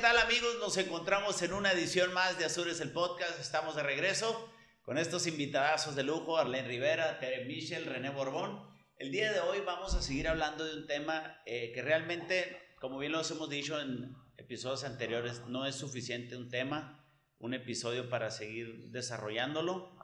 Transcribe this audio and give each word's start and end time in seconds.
tal 0.00 0.18
amigos? 0.18 0.58
Nos 0.60 0.76
encontramos 0.76 1.42
en 1.42 1.52
una 1.52 1.72
edición 1.72 2.12
más 2.14 2.38
de 2.38 2.44
Azures 2.44 2.80
el 2.80 2.92
Podcast. 2.92 3.40
Estamos 3.40 3.74
de 3.74 3.82
regreso 3.82 4.48
con 4.82 4.96
estos 4.96 5.26
invitadazos 5.26 5.96
de 5.96 6.04
lujo, 6.04 6.38
Arlene 6.38 6.68
Rivera, 6.68 7.18
Tere 7.18 7.46
Michel, 7.46 7.84
René 7.84 8.10
Borbón. 8.10 8.62
El 8.96 9.10
día 9.10 9.32
de 9.32 9.40
hoy 9.40 9.58
vamos 9.66 9.94
a 9.94 10.02
seguir 10.02 10.28
hablando 10.28 10.64
de 10.64 10.76
un 10.76 10.86
tema 10.86 11.42
eh, 11.46 11.72
que 11.74 11.82
realmente, 11.82 12.60
como 12.80 12.98
bien 12.98 13.10
lo 13.10 13.20
hemos 13.22 13.50
dicho 13.50 13.80
en 13.80 14.14
episodios 14.36 14.84
anteriores, 14.84 15.42
no 15.48 15.66
es 15.66 15.74
suficiente 15.74 16.36
un 16.36 16.48
tema, 16.48 17.04
un 17.40 17.54
episodio 17.54 18.08
para 18.08 18.30
seguir 18.30 18.90
desarrollándolo. 18.90 19.98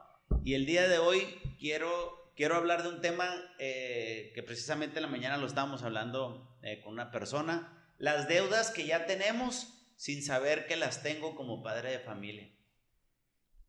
Y 0.44 0.54
el 0.54 0.66
día 0.66 0.88
de 0.88 0.98
hoy 0.98 1.40
quiero, 1.60 2.32
quiero 2.34 2.56
hablar 2.56 2.82
de 2.82 2.88
un 2.88 3.00
tema 3.00 3.32
eh, 3.60 4.32
que 4.34 4.42
precisamente 4.42 4.98
en 4.98 5.02
la 5.02 5.10
mañana 5.10 5.36
lo 5.36 5.46
estábamos 5.46 5.84
hablando 5.84 6.58
eh, 6.62 6.80
con 6.82 6.94
una 6.94 7.12
persona 7.12 7.80
las 7.98 8.28
deudas 8.28 8.70
que 8.70 8.86
ya 8.86 9.06
tenemos 9.06 9.74
sin 9.96 10.22
saber 10.22 10.66
que 10.66 10.76
las 10.76 11.02
tengo 11.02 11.34
como 11.34 11.62
padre 11.62 11.90
de 11.90 11.98
familia. 12.00 12.50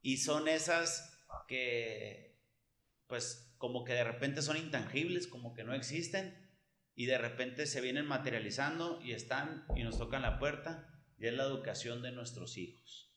Y 0.02 0.18
son 0.18 0.48
esas 0.48 1.26
que, 1.48 2.40
pues, 3.08 3.54
como 3.58 3.84
que 3.84 3.94
de 3.94 4.04
repente 4.04 4.42
son 4.42 4.58
intangibles, 4.58 5.28
como 5.28 5.54
que 5.54 5.64
no 5.64 5.74
existen, 5.74 6.38
y 6.96 7.06
de 7.08 7.18
repente 7.18 7.66
se 7.66 7.82
vienen 7.82 8.06
materializando 8.06 9.02
y 9.02 9.14
están 9.14 9.66
y 9.76 9.84
nos 9.84 9.98
tocan 9.98 10.22
la 10.22 10.40
puerta, 10.40 11.04
y 11.18 11.28
es 11.28 11.34
la 11.34 11.44
educación 11.44 12.02
de 12.02 12.12
nuestros 12.12 12.58
hijos. 12.58 13.14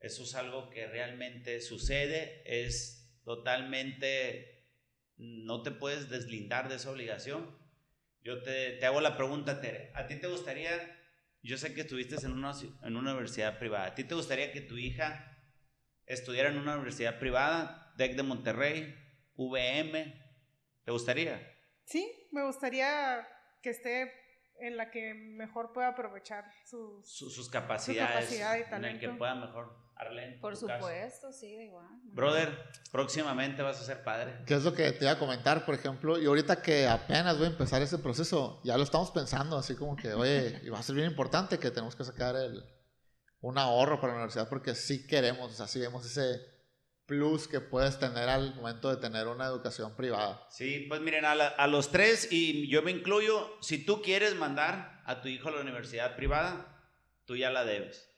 Eso 0.00 0.24
es 0.24 0.34
algo 0.34 0.70
que 0.70 0.86
realmente 0.86 1.60
sucede, 1.60 2.42
es 2.44 3.18
totalmente, 3.24 4.68
no 5.16 5.62
te 5.62 5.70
puedes 5.70 6.08
deslindar 6.08 6.68
de 6.68 6.76
esa 6.76 6.90
obligación 6.90 7.66
yo 8.26 8.42
te, 8.42 8.84
hago 8.84 9.00
la 9.00 9.16
pregunta, 9.16 9.60
Tere. 9.60 9.92
¿A 9.94 10.08
ti 10.08 10.16
te 10.16 10.26
gustaría, 10.26 10.95
yo 11.46 11.56
sé 11.56 11.74
que 11.74 11.82
estuviste 11.82 12.16
en 12.26 12.32
una, 12.32 12.52
en 12.82 12.96
una 12.96 13.12
universidad 13.12 13.58
privada, 13.58 13.86
¿a 13.86 13.94
ti 13.94 14.02
te 14.02 14.14
gustaría 14.14 14.52
que 14.52 14.60
tu 14.60 14.76
hija 14.76 15.38
estudiara 16.04 16.50
en 16.50 16.58
una 16.58 16.74
universidad 16.74 17.20
privada, 17.20 17.94
DEC 17.96 18.16
de 18.16 18.22
Monterrey, 18.24 18.94
VM? 19.36 20.26
¿Te 20.84 20.90
gustaría? 20.90 21.40
Sí, 21.84 22.12
me 22.32 22.44
gustaría 22.44 23.26
que 23.62 23.70
esté 23.70 24.12
en 24.58 24.76
la 24.76 24.90
que 24.90 25.14
mejor 25.14 25.72
pueda 25.72 25.88
aprovechar 25.88 26.50
sus, 26.64 27.08
sus 27.08 27.48
capacidades, 27.48 28.28
su 28.28 28.38
capacidad 28.38 28.58
y 28.58 28.64
talento. 28.64 28.88
en 28.88 28.94
el 28.94 29.00
que 29.00 29.08
pueda 29.10 29.34
mejor 29.36 29.85
Arlene. 29.96 30.38
Por 30.38 30.56
supuesto, 30.56 31.32
sí, 31.32 31.46
igual. 31.46 31.86
Brother, 32.04 32.70
próximamente 32.92 33.62
vas 33.62 33.80
a 33.80 33.84
ser 33.84 34.04
padre. 34.04 34.44
¿Qué 34.46 34.54
es 34.54 34.62
lo 34.62 34.74
que 34.74 34.92
te 34.92 35.04
iba 35.04 35.12
a 35.12 35.18
comentar, 35.18 35.64
por 35.64 35.74
ejemplo? 35.74 36.18
Y 36.18 36.26
ahorita 36.26 36.60
que 36.60 36.86
apenas 36.86 37.36
voy 37.38 37.46
a 37.46 37.50
empezar 37.50 37.80
ese 37.80 37.98
proceso, 37.98 38.60
ya 38.62 38.76
lo 38.76 38.84
estamos 38.84 39.10
pensando, 39.10 39.56
así 39.56 39.74
como 39.74 39.96
que, 39.96 40.12
oye, 40.12 40.60
y 40.62 40.68
va 40.68 40.78
a 40.78 40.82
ser 40.82 40.96
bien 40.96 41.08
importante 41.08 41.58
que 41.58 41.70
tenemos 41.70 41.96
que 41.96 42.04
sacar 42.04 42.36
el, 42.36 42.62
un 43.40 43.56
ahorro 43.56 43.98
para 43.98 44.12
la 44.12 44.18
universidad 44.18 44.48
porque 44.48 44.74
sí 44.74 45.06
queremos, 45.06 45.50
o 45.52 45.54
sea, 45.54 45.66
sí 45.66 45.80
vemos 45.80 46.04
ese 46.04 46.40
plus 47.06 47.48
que 47.48 47.60
puedes 47.60 47.98
tener 47.98 48.28
al 48.28 48.54
momento 48.56 48.90
de 48.90 48.96
tener 48.96 49.28
una 49.28 49.46
educación 49.46 49.94
privada. 49.94 50.46
Sí, 50.50 50.86
pues 50.88 51.00
miren, 51.00 51.24
a, 51.24 51.32
a 51.32 51.66
los 51.68 51.90
tres, 51.90 52.28
y 52.30 52.68
yo 52.68 52.82
me 52.82 52.90
incluyo, 52.90 53.56
si 53.62 53.84
tú 53.84 54.02
quieres 54.02 54.34
mandar 54.34 55.00
a 55.06 55.22
tu 55.22 55.28
hijo 55.28 55.48
a 55.48 55.52
la 55.52 55.60
universidad 55.60 56.16
privada, 56.16 56.66
tú 57.24 57.36
ya 57.36 57.50
la 57.50 57.64
debes. 57.64 58.10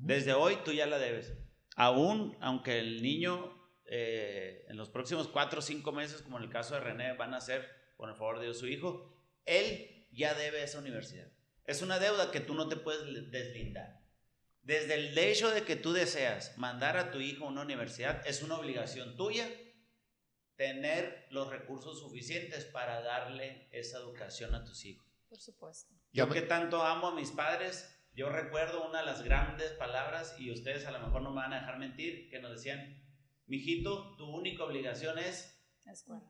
Desde 0.00 0.32
hoy 0.32 0.58
tú 0.64 0.72
ya 0.72 0.86
la 0.86 0.98
debes. 0.98 1.32
Aún, 1.76 2.36
aunque 2.40 2.78
el 2.78 3.02
niño 3.02 3.54
eh, 3.86 4.64
en 4.68 4.76
los 4.76 4.88
próximos 4.88 5.28
cuatro 5.28 5.58
o 5.58 5.62
cinco 5.62 5.92
meses, 5.92 6.22
como 6.22 6.38
en 6.38 6.44
el 6.44 6.50
caso 6.50 6.74
de 6.74 6.80
René, 6.80 7.14
van 7.14 7.34
a 7.34 7.40
ser, 7.40 7.68
por 7.96 8.08
el 8.08 8.16
favor 8.16 8.38
de 8.38 8.46
Dios, 8.46 8.58
su 8.58 8.66
hijo, 8.66 9.14
él 9.44 10.08
ya 10.12 10.34
debe 10.34 10.62
esa 10.62 10.78
universidad. 10.78 11.28
Es 11.64 11.82
una 11.82 11.98
deuda 11.98 12.30
que 12.30 12.40
tú 12.40 12.54
no 12.54 12.68
te 12.68 12.76
puedes 12.76 13.30
deslindar. 13.30 14.02
Desde 14.62 14.94
el 14.94 15.16
hecho 15.18 15.50
de 15.50 15.64
que 15.64 15.76
tú 15.76 15.92
deseas 15.92 16.56
mandar 16.56 16.96
a 16.96 17.10
tu 17.10 17.20
hijo 17.20 17.44
a 17.44 17.48
una 17.48 17.62
universidad, 17.62 18.26
es 18.26 18.42
una 18.42 18.56
obligación 18.56 19.16
tuya 19.16 19.48
tener 20.56 21.26
los 21.30 21.50
recursos 21.50 22.00
suficientes 22.00 22.64
para 22.64 23.02
darle 23.02 23.68
esa 23.72 23.98
educación 23.98 24.54
a 24.54 24.64
tus 24.64 24.84
hijos. 24.84 25.06
Por 25.28 25.38
supuesto. 25.38 25.94
Yo 26.12 26.28
que 26.28 26.42
tanto 26.42 26.82
amo 26.82 27.08
a 27.08 27.14
mis 27.14 27.32
padres, 27.32 27.94
yo 28.14 28.28
recuerdo 28.28 28.88
una 28.88 29.00
de 29.00 29.06
las 29.06 29.22
grandes 29.22 29.72
palabras, 29.72 30.36
y 30.38 30.50
ustedes 30.50 30.86
a 30.86 30.92
lo 30.92 31.00
mejor 31.00 31.22
no 31.22 31.30
me 31.30 31.36
van 31.36 31.52
a 31.52 31.60
dejar 31.60 31.78
mentir, 31.78 32.28
que 32.28 32.40
nos 32.40 32.52
decían, 32.52 33.02
mijito, 33.46 34.16
tu 34.16 34.26
única 34.26 34.64
obligación 34.64 35.18
es... 35.18 35.64
Escuela. 35.84 36.22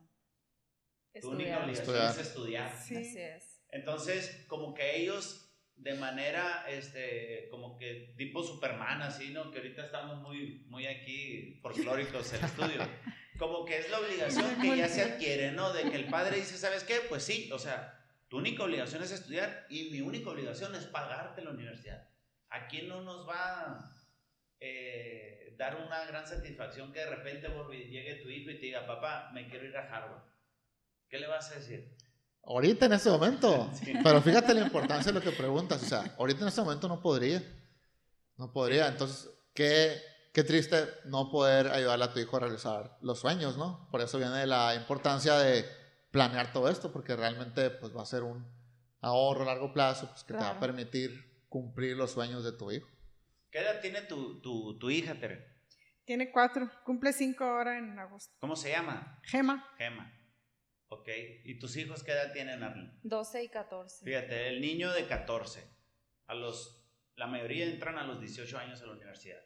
Tu 1.19 1.29
única 1.29 1.63
obligación 1.63 2.09
es 2.09 2.17
estudiar. 2.17 2.71
Así 2.71 2.95
es. 2.95 3.63
Entonces, 3.69 4.45
como 4.47 4.73
que 4.73 4.97
ellos 4.97 5.45
de 5.75 5.93
manera, 5.95 6.65
este, 6.69 7.47
como 7.49 7.77
que 7.77 8.13
tipo 8.17 8.43
Superman, 8.43 9.01
así, 9.01 9.31
¿no? 9.31 9.51
Que 9.51 9.59
ahorita 9.59 9.85
estamos 9.85 10.21
muy, 10.21 10.65
muy 10.67 10.87
aquí 10.87 11.59
folclóricos 11.61 12.33
en 12.33 12.39
el 12.39 12.45
estudio. 12.45 12.79
Como 13.37 13.65
que 13.65 13.79
es 13.79 13.89
la 13.89 13.99
obligación 13.99 14.61
que 14.61 14.77
ya 14.77 14.87
se 14.87 15.01
adquiere, 15.01 15.51
¿no? 15.51 15.73
De 15.73 15.89
que 15.91 15.97
el 15.97 16.05
padre 16.05 16.37
dice, 16.37 16.57
¿sabes 16.57 16.85
qué? 16.85 17.01
Pues 17.09 17.21
sí, 17.21 17.49
o 17.51 17.59
sea, 17.59 17.94
tu 18.35 18.39
única 18.39 18.65
obligación 18.65 19.01
es 19.01 19.13
estudiar 19.13 19.65
y 19.69 19.91
mi 19.91 20.01
única 20.01 20.29
obligación 20.29 20.75
es 20.75 20.83
pagarte 20.87 21.41
la 21.41 21.51
universidad. 21.51 22.05
¿A 22.49 22.67
quién 22.67 22.89
no 22.89 23.01
nos 23.01 23.25
va 23.25 23.61
a 23.61 23.91
eh, 24.59 25.55
dar 25.57 25.77
una 25.77 26.03
gran 26.03 26.27
satisfacción 26.27 26.91
que 26.91 26.99
de 26.99 27.15
repente 27.15 27.47
llegue 27.89 28.15
tu 28.15 28.29
hijo 28.29 28.51
y 28.51 28.55
te 28.55 28.65
diga, 28.65 28.85
papá, 28.85 29.31
me 29.33 29.47
quiero 29.47 29.63
ir 29.65 29.77
a 29.77 29.83
Harvard? 29.83 30.23
¿Qué 31.07 31.17
le 31.17 31.27
vas 31.27 31.49
a 31.49 31.55
decir? 31.55 31.95
Ahorita 32.43 32.87
en 32.87 32.93
este 32.93 33.09
momento. 33.09 33.71
Pero 34.03 34.21
fíjate 34.21 34.53
la 34.53 34.65
importancia 34.65 35.13
de 35.13 35.19
lo 35.19 35.23
que 35.23 35.31
preguntas. 35.31 35.81
O 35.81 35.85
sea, 35.85 36.13
ahorita 36.19 36.41
en 36.41 36.49
este 36.49 36.61
momento 36.61 36.89
no 36.89 37.01
podría. 37.01 37.41
No 38.35 38.51
podría. 38.51 38.89
Entonces, 38.89 39.29
qué, 39.53 39.95
qué 40.33 40.43
triste 40.43 40.85
no 41.05 41.31
poder 41.31 41.67
ayudarle 41.69 42.03
a 42.03 42.11
tu 42.11 42.19
hijo 42.19 42.35
a 42.35 42.41
realizar 42.41 42.97
los 42.99 43.17
sueños, 43.17 43.55
¿no? 43.55 43.87
Por 43.91 44.01
eso 44.01 44.17
viene 44.17 44.45
la 44.45 44.75
importancia 44.75 45.37
de 45.37 45.84
planear 46.15 46.53
todo 46.53 46.69
esto 46.69 46.93
porque 46.93 47.13
realmente 47.13 47.69
pues 47.71 47.93
va 47.93 48.01
a 48.01 48.05
ser 48.05 48.23
un 48.23 48.47
ahorro 49.01 49.43
a 49.43 49.47
largo 49.47 49.73
plazo 49.73 50.07
pues, 50.07 50.23
que 50.23 50.33
te 50.33 50.39
va 50.39 50.51
a 50.51 50.59
permitir 50.61 51.43
cumplir 51.49 51.97
los 51.97 52.11
sueños 52.11 52.45
de 52.45 52.53
tu 52.53 52.71
hijo. 52.71 52.87
¿Qué 53.51 53.59
edad 53.59 53.81
tiene 53.81 54.01
tu, 54.03 54.39
tu, 54.41 54.79
tu 54.79 54.89
hija, 54.89 55.19
Tere? 55.19 55.45
Tiene 56.05 56.31
cuatro, 56.31 56.71
cumple 56.85 57.11
cinco 57.11 57.43
ahora 57.43 57.77
en 57.77 57.99
agosto. 57.99 58.33
¿Cómo 58.39 58.55
se 58.55 58.69
llama? 58.69 59.19
Gema. 59.23 59.69
Gema. 59.77 60.09
Ok. 60.87 61.09
¿Y 61.43 61.59
tus 61.59 61.75
hijos 61.75 62.01
qué 62.01 62.13
edad 62.13 62.31
tienen, 62.31 62.63
Arlen? 62.63 62.97
12 63.03 63.43
y 63.43 63.49
14. 63.49 64.05
Fíjate, 64.05 64.47
el 64.47 64.61
niño 64.61 64.93
de 64.93 65.07
14, 65.07 65.67
a 66.27 66.33
los, 66.33 66.87
la 67.17 67.27
mayoría 67.27 67.65
entran 67.65 67.97
a 67.97 68.05
los 68.05 68.21
18 68.21 68.57
años 68.57 68.81
a 68.81 68.85
la 68.85 68.93
universidad. 68.93 69.43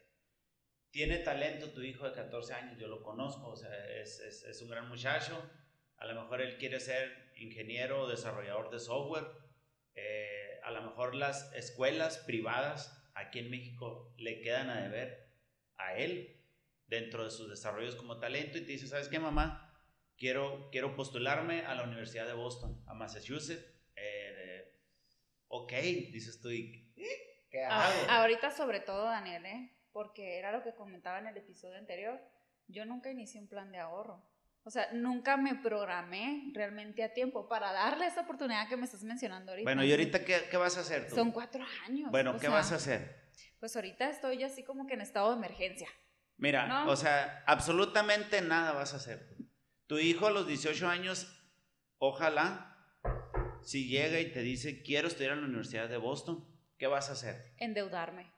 Tiene 0.92 1.18
talento 1.18 1.72
tu 1.72 1.82
hijo 1.82 2.06
de 2.06 2.14
14 2.14 2.54
años, 2.54 2.78
yo 2.78 2.88
lo 2.88 3.02
conozco, 3.02 3.48
o 3.48 3.56
sea, 3.56 3.72
es, 4.00 4.20
es, 4.20 4.44
es 4.44 4.62
un 4.62 4.70
gran 4.70 4.88
muchacho 4.88 5.50
a 6.00 6.06
lo 6.06 6.22
mejor 6.22 6.42
él 6.42 6.58
quiere 6.58 6.80
ser 6.80 7.32
ingeniero 7.36 8.02
o 8.02 8.08
desarrollador 8.08 8.70
de 8.70 8.80
software. 8.80 9.26
Eh, 9.96 10.60
a 10.64 10.72
lo 10.72 10.82
mejor 10.82 11.16
las 11.16 11.54
escuelas 11.54 12.18
privadas 12.20 12.96
aquí 13.14 13.40
en 13.40 13.50
México 13.50 14.14
le 14.18 14.42
quedan 14.42 14.70
a 14.70 14.82
deber 14.82 15.30
a 15.78 15.96
él 15.96 16.42
dentro 16.88 17.24
de 17.24 17.32
sus 17.32 17.50
desarrollos 17.50 17.96
como 17.96 18.20
talento 18.20 18.58
y 18.58 18.62
te 18.62 18.72
dice, 18.72 18.88
¿sabes 18.88 19.10
qué, 19.10 19.20
mamá? 19.20 19.66
Quiero, 20.18 20.70
quiero 20.72 20.96
postularme 20.96 21.66
a 21.66 21.76
la 21.76 21.84
Universidad 21.84 22.28
de 22.28 22.34
Boston, 22.34 22.82
a 22.88 22.94
Massachusetts. 22.94 23.66
Eh, 23.96 24.72
ok, 25.48 25.72
dices 26.12 26.42
tú, 26.42 26.50
¿qué 26.50 27.66
ah, 27.66 27.88
hago? 27.88 28.10
ahorita 28.10 28.52
sobre 28.52 28.80
todo, 28.80 29.06
Daniel, 29.06 29.46
¿eh? 29.46 29.76
porque 29.92 30.38
era 30.38 30.52
lo 30.52 30.64
que 30.64 30.74
comentaba 30.74 31.20
en 31.20 31.28
el 31.28 31.38
episodio 31.38 31.78
anterior, 31.78 32.20
yo 32.68 32.86
nunca 32.86 33.12
inicié 33.12 33.42
un 33.42 33.48
plan 33.48 33.72
de 33.72 33.80
ahorro. 33.80 34.24
O 34.64 34.72
sea, 34.72 34.90
nunca 34.94 35.38
me 35.38 35.56
programé 35.56 36.52
realmente 36.54 37.04
a 37.04 37.14
tiempo 37.14 37.48
para 37.48 37.72
darle 37.72 38.06
esa 38.06 38.22
oportunidad 38.22 38.68
que 38.68 38.78
me 38.78 38.86
estás 38.86 39.04
mencionando 39.04 39.52
ahorita. 39.52 39.66
Bueno, 39.68 39.84
¿y 39.84 39.92
ahorita 39.92 40.24
qué, 40.24 40.48
qué 40.50 40.58
vas 40.58 40.78
a 40.78 40.82
hacer 40.82 41.08
tú? 41.08 41.16
Son 41.16 41.32
cuatro 41.32 41.64
años. 41.86 42.12
Bueno, 42.12 42.38
¿qué 42.38 42.50
vas 42.50 42.72
a 42.72 42.76
hacer? 42.76 43.32
Pues 43.60 43.76
ahorita 43.76 44.10
estoy 44.10 44.44
así 44.44 44.64
como 44.64 44.86
que 44.86 44.94
en 44.94 45.02
estado 45.02 45.30
de 45.32 45.38
emergencia. 45.38 45.88
Mira, 46.38 46.86
o 46.88 46.96
sea, 46.96 47.44
absolutamente 47.48 48.42
nada 48.42 48.72
vas 48.74 48.94
a 48.94 48.98
hacer. 48.98 49.36
Tu 49.88 49.98
hijo 49.98 50.28
a 50.28 50.32
los 50.32 50.48
18 50.48 50.88
años, 50.88 51.28
ojalá, 51.98 52.78
si 53.62 53.88
llega 53.88 54.20
y 54.20 54.32
te 54.32 54.42
dice, 54.42 54.82
quiero 54.84 55.08
estudiar 55.08 55.34
en 55.34 55.42
la 55.42 55.48
Universidad 55.48 55.90
de 55.90 55.98
Boston, 55.98 56.48
¿qué 56.78 56.88
vas 56.88 57.10
a 57.10 57.14
hacer? 57.14 57.54
Endeudarme. 57.58 58.32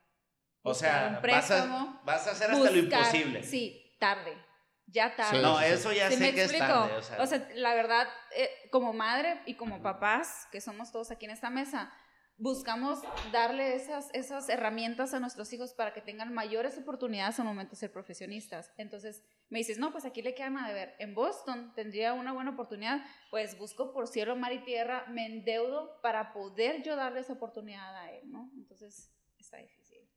O 0.63 0.73
sea, 0.73 1.19
vas, 1.23 1.51
a, 1.51 2.01
vas 2.05 2.27
a 2.27 2.31
hacer 2.31 2.51
hasta 2.51 2.71
lo 2.71 2.77
imposible. 2.77 3.43
Sí, 3.43 3.95
tarde 3.99 4.50
ya 4.91 5.15
tarde. 5.15 5.41
no, 5.41 5.59
eso 5.59 5.91
ya 5.91 6.09
sé 6.11 6.33
que 6.33 6.43
es 6.43 6.57
tarde. 6.57 6.97
O 7.19 7.27
sea. 7.27 7.49
la 7.55 7.73
verdad, 7.73 8.07
eh, 8.35 8.49
como 8.71 8.93
madre 8.93 9.41
y 9.45 9.55
como 9.55 9.81
papás, 9.81 10.47
que 10.51 10.61
somos 10.61 10.91
todos 10.91 11.11
aquí 11.11 11.25
en 11.25 11.31
esta 11.31 11.49
mesa, 11.49 11.91
buscamos 12.37 12.99
darle 13.31 13.75
esas, 13.75 14.09
esas 14.13 14.49
herramientas 14.49 15.13
a 15.13 15.19
nuestros 15.19 15.53
hijos 15.53 15.73
para 15.73 15.93
que 15.93 16.01
tengan 16.01 16.33
mayores 16.33 16.77
oportunidades 16.77 17.39
al 17.39 17.45
momento 17.45 17.71
de 17.71 17.77
ser 17.77 17.91
profesionistas. 17.91 18.71
Entonces, 18.77 19.23
me 19.49 19.59
dices, 19.59 19.77
no, 19.77 19.91
pues 19.91 20.05
aquí 20.05 20.21
le 20.21 20.33
quedan 20.33 20.57
a 20.57 20.67
deber. 20.67 20.95
En 20.97 21.13
Boston 21.13 21.71
tendría 21.75 22.13
una 22.13 22.33
buena 22.33 22.51
oportunidad, 22.51 23.05
pues 23.29 23.57
busco 23.57 23.93
por 23.93 24.07
cielo, 24.07 24.35
mar 24.35 24.53
y 24.53 24.63
tierra, 24.63 25.05
me 25.09 25.25
endeudo 25.27 26.01
para 26.01 26.33
poder 26.33 26.81
yo 26.81 26.95
darle 26.95 27.19
esa 27.19 27.33
oportunidad 27.33 27.95
a 27.95 28.11
él, 28.11 28.31
¿no? 28.31 28.51
Entonces, 28.55 28.71
Entonces, 28.71 29.11
está 29.37 29.57
difícil. 29.57 30.09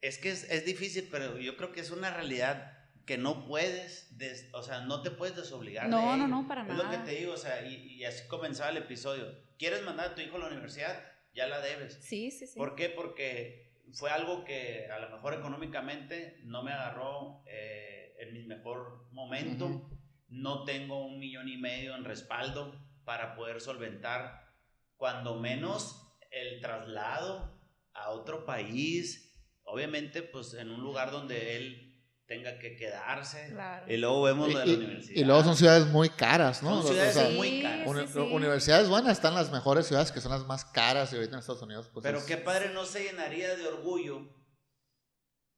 Es 0.00 0.18
que 0.18 0.30
es, 0.30 0.44
es 0.44 0.64
difícil, 0.64 1.08
pero 1.10 1.38
yo 1.38 1.56
creo 1.56 1.72
que 1.72 1.80
es 1.80 1.90
una 1.90 2.12
realidad 2.12 2.77
que 3.08 3.16
no 3.16 3.46
puedes, 3.46 4.18
des- 4.18 4.50
o 4.52 4.62
sea, 4.62 4.82
no 4.82 5.00
te 5.00 5.10
puedes 5.10 5.34
desobligar. 5.34 5.88
No, 5.88 5.98
de 5.98 6.04
no, 6.04 6.14
ello. 6.16 6.26
no, 6.28 6.46
para 6.46 6.60
Es 6.62 6.68
lo 6.76 6.82
que 6.90 6.96
nada. 6.98 7.04
te 7.04 7.12
digo, 7.12 7.32
o 7.32 7.36
sea, 7.38 7.66
y, 7.66 7.74
y 7.94 8.04
así 8.04 8.28
comenzaba 8.28 8.68
el 8.68 8.76
episodio. 8.76 9.34
¿Quieres 9.58 9.82
mandar 9.82 10.10
a 10.10 10.14
tu 10.14 10.20
hijo 10.20 10.36
a 10.36 10.40
la 10.40 10.48
universidad? 10.48 11.02
Ya 11.34 11.46
la 11.46 11.60
debes. 11.60 11.94
Sí, 12.02 12.30
sí, 12.30 12.46
sí. 12.46 12.58
¿Por 12.58 12.74
qué? 12.76 12.90
Porque 12.90 13.72
fue 13.94 14.10
algo 14.10 14.44
que 14.44 14.88
a 14.90 14.98
lo 14.98 15.08
mejor 15.08 15.32
económicamente 15.32 16.38
no 16.44 16.62
me 16.62 16.70
agarró 16.70 17.42
eh, 17.46 18.14
en 18.18 18.34
mi 18.34 18.42
mejor 18.44 19.08
momento. 19.12 19.90
No 20.28 20.64
tengo 20.64 21.06
un 21.06 21.18
millón 21.18 21.48
y 21.48 21.56
medio 21.56 21.96
en 21.96 22.04
respaldo 22.04 22.78
para 23.04 23.34
poder 23.34 23.62
solventar 23.62 24.52
cuando 24.98 25.36
menos 25.40 26.12
el 26.30 26.60
traslado 26.60 27.58
a 27.94 28.10
otro 28.10 28.44
país. 28.44 29.34
Obviamente, 29.62 30.22
pues 30.22 30.52
en 30.52 30.70
un 30.70 30.82
lugar 30.82 31.10
donde 31.10 31.56
él 31.56 31.87
tenga 32.28 32.58
que 32.58 32.76
quedarse. 32.76 33.48
Claro. 33.50 33.92
Y 33.92 33.96
luego 33.96 34.22
vemos 34.22 34.52
lo 34.52 34.58
de 34.60 34.66
la 34.66 34.72
y- 34.72 34.76
universidad. 34.76 35.20
y 35.20 35.24
luego 35.24 35.42
son 35.44 35.56
ciudades 35.56 35.86
muy 35.86 36.10
caras, 36.10 36.62
¿no? 36.62 36.82
Son 36.82 36.92
ciudades 36.92 37.16
o 37.16 37.20
sea, 37.20 37.30
muy 37.30 37.62
caras. 37.62 37.84
sí, 37.84 37.88
uni- 37.90 38.06
sí. 38.06 38.18
Universidades 38.34 38.88
buenas 38.88 39.12
están 39.12 39.34
las 39.34 39.50
mejores 39.50 39.86
ciudades 39.86 40.12
que 40.12 40.20
son 40.20 40.30
las 40.32 40.46
más 40.46 40.64
caras 40.66 41.10
y 41.12 41.16
ahorita 41.16 41.32
en 41.34 41.40
Estados 41.40 41.62
Unidos. 41.62 41.88
Pues 41.92 42.04
Pero 42.04 42.18
es- 42.18 42.24
qué 42.24 42.36
padre 42.36 42.70
no 42.74 42.84
se 42.84 43.02
llenaría 43.04 43.56
de 43.56 43.66
orgullo 43.66 44.28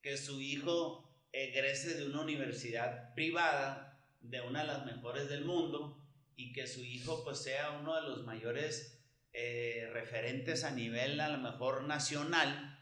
que 0.00 0.16
su 0.16 0.40
hijo 0.40 1.06
egrese 1.32 1.94
de 1.94 2.06
una 2.06 2.22
universidad 2.22 3.12
privada, 3.14 4.00
de 4.20 4.40
una 4.40 4.60
de 4.62 4.66
las 4.68 4.84
mejores 4.86 5.28
del 5.28 5.44
mundo, 5.44 5.96
y 6.36 6.52
que 6.52 6.66
su 6.66 6.84
hijo 6.84 7.22
pues 7.24 7.38
sea 7.42 7.72
uno 7.80 7.94
de 7.96 8.02
los 8.08 8.24
mayores 8.24 8.96
eh, 9.32 9.88
referentes 9.92 10.64
a 10.64 10.70
nivel 10.70 11.20
a 11.20 11.28
lo 11.28 11.38
mejor 11.38 11.84
nacional, 11.84 12.78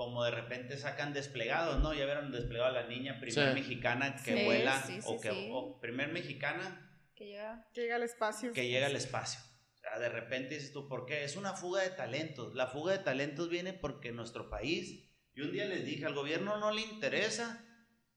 como 0.00 0.24
de 0.24 0.30
repente 0.30 0.78
sacan 0.78 1.12
desplegados, 1.12 1.78
¿no? 1.82 1.92
Ya 1.92 2.06
vieron 2.06 2.32
desplegado 2.32 2.70
a 2.70 2.80
la 2.82 2.86
niña 2.88 3.20
primer 3.20 3.48
Sí. 3.50 3.54
mexicana 3.54 4.16
que 4.16 4.34
Sí, 4.34 4.44
vuela, 4.46 4.80
sí, 4.82 4.94
sí, 4.94 5.00
o 5.04 5.20
que 5.20 5.30
sí. 5.30 5.48
o 5.52 5.78
primer 5.78 6.08
mexicana 6.10 6.86
Que 7.14 7.26
llega. 7.26 7.68
Llega 7.74 7.96
al 7.96 8.02
espacio. 8.02 8.52
que 8.54 8.66
llega 8.68 8.86
al 8.86 8.96
espacio. 8.96 9.40
O 9.74 9.78
sea, 9.78 9.98
de 9.98 10.08
repente 10.08 10.54
dices 10.54 10.72
tú, 10.72 10.88
¿por 10.88 11.04
qué? 11.04 11.24
Es 11.24 11.36
una 11.36 11.52
fuga 11.52 11.82
de 11.82 11.90
talentos. 11.90 12.54
La 12.54 12.66
fuga 12.68 12.92
de 12.92 13.00
talentos 13.00 13.50
viene 13.50 13.74
porque 13.74 14.10
nuestro 14.10 14.48
país, 14.48 15.06
y 15.34 15.42
un 15.42 15.52
día 15.52 15.66
les 15.66 15.84
dije, 15.84 16.06
al 16.06 16.14
gobierno 16.14 16.56
no 16.56 16.72
le 16.72 16.80
interesa 16.80 17.62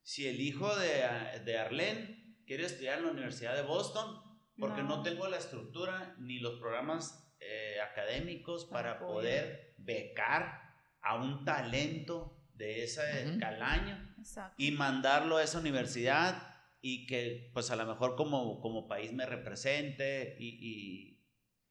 si 0.02 0.26
el 0.26 0.40
hijo 0.40 0.74
de, 0.76 1.02
de 1.44 1.58
Arlene 1.58 2.38
quiere 2.46 2.64
estudiar 2.64 2.98
en 3.00 3.04
la 3.04 3.10
Universidad 3.12 3.54
de 3.54 3.62
Boston, 3.62 4.22
porque 4.58 4.82
no, 4.82 4.96
No. 4.96 5.02
tengo 5.02 5.28
la 5.28 5.36
estructura 5.36 6.14
ni 6.18 6.38
los 6.38 6.58
programas 6.58 7.20
eh, 7.40 7.76
académicos 7.90 8.64
para, 8.64 8.98
poder. 8.98 9.74
becar 9.76 10.63
a 11.04 11.16
un 11.16 11.44
talento 11.44 12.36
de 12.54 12.84
ese 12.84 13.36
calaño 13.40 14.14
Exacto. 14.18 14.54
y 14.58 14.70
mandarlo 14.70 15.36
a 15.36 15.42
esa 15.42 15.58
universidad 15.58 16.50
y 16.80 17.06
que 17.06 17.50
pues 17.52 17.70
a 17.70 17.76
lo 17.76 17.86
mejor 17.86 18.14
como, 18.16 18.60
como 18.60 18.88
país 18.88 19.12
me 19.12 19.26
represente 19.26 20.36
y, 20.38 20.48
y- 20.60 21.14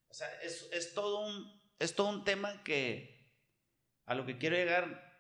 o 0.09 0.13
sea, 0.13 0.27
es, 0.44 0.69
es 0.71 0.94
todo 0.94 1.25
un, 1.25 1.62
es 1.80 1.95
todo 1.95 2.09
un 2.09 2.24
tema 2.24 2.63
que 2.63 3.31
a 4.06 4.13
lo 4.15 4.25
que 4.25 4.38
quiero 4.38 4.56
llegar, 4.56 5.12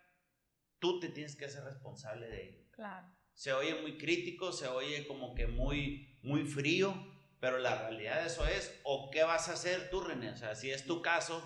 tú 0.79 0.99
te 0.99 1.09
tienes 1.09 1.35
que 1.35 1.45
hacer 1.45 1.63
responsable 1.63 2.27
de 2.27 2.49
ello. 2.49 2.63
Claro. 2.71 3.07
Se 3.33 3.53
oye 3.53 3.81
muy 3.81 3.97
crítico, 3.97 4.51
se 4.51 4.67
oye 4.67 5.07
como 5.07 5.33
que 5.33 5.47
muy, 5.47 6.19
muy 6.21 6.45
frío, 6.45 6.93
pero 7.39 7.57
la 7.57 7.79
realidad 7.87 8.21
de 8.21 8.27
eso 8.27 8.45
es, 8.45 8.79
¿o 8.83 9.09
qué 9.09 9.23
vas 9.23 9.49
a 9.49 9.53
hacer 9.53 9.89
tú, 9.89 10.01
René? 10.01 10.29
O 10.29 10.37
sea, 10.37 10.53
si 10.55 10.69
es 10.69 10.85
tu 10.85 11.01
caso, 11.01 11.41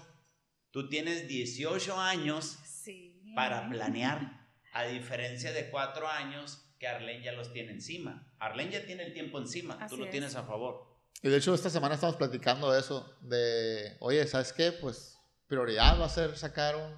tú 0.78 0.88
tienes 0.90 1.28
18 1.28 2.00
años 2.00 2.60
Sí. 2.64 3.20
para 3.36 3.68
planear, 3.68 4.46
a 4.74 4.84
diferencia 4.84 5.52
de 5.52 5.72
cuatro 5.72 6.08
años 6.08 6.64
que 6.78 6.88
Arlene 6.88 7.24
ya 7.24 7.32
los 7.32 7.52
tiene 7.52 7.72
encima. 7.72 8.32
Arlene 8.38 8.72
ya 8.74 8.86
tiene 8.86 9.04
el 9.06 9.12
tiempo 9.14 9.40
encima, 9.40 9.76
tú 9.80 9.84
Así 9.86 9.98
lo 9.98 10.06
es. 10.06 10.12
tienes 10.12 10.36
a 10.36 10.44
favor. 10.44 10.86
Y 11.24 11.30
de 11.30 11.38
hecho 11.38 11.52
esta 11.56 11.72
semana 11.72 11.96
estamos 11.96 12.16
platicando 12.16 12.72
de 12.72 12.80
eso, 12.80 13.12
de, 13.22 13.98
oye, 14.02 14.28
¿sabes 14.28 14.54
qué? 14.54 14.72
Pues 14.72 15.18
prioridad 15.48 16.00
va 16.00 16.06
a 16.06 16.10
ser 16.10 16.38
sacar 16.38 16.76
un 16.76 16.94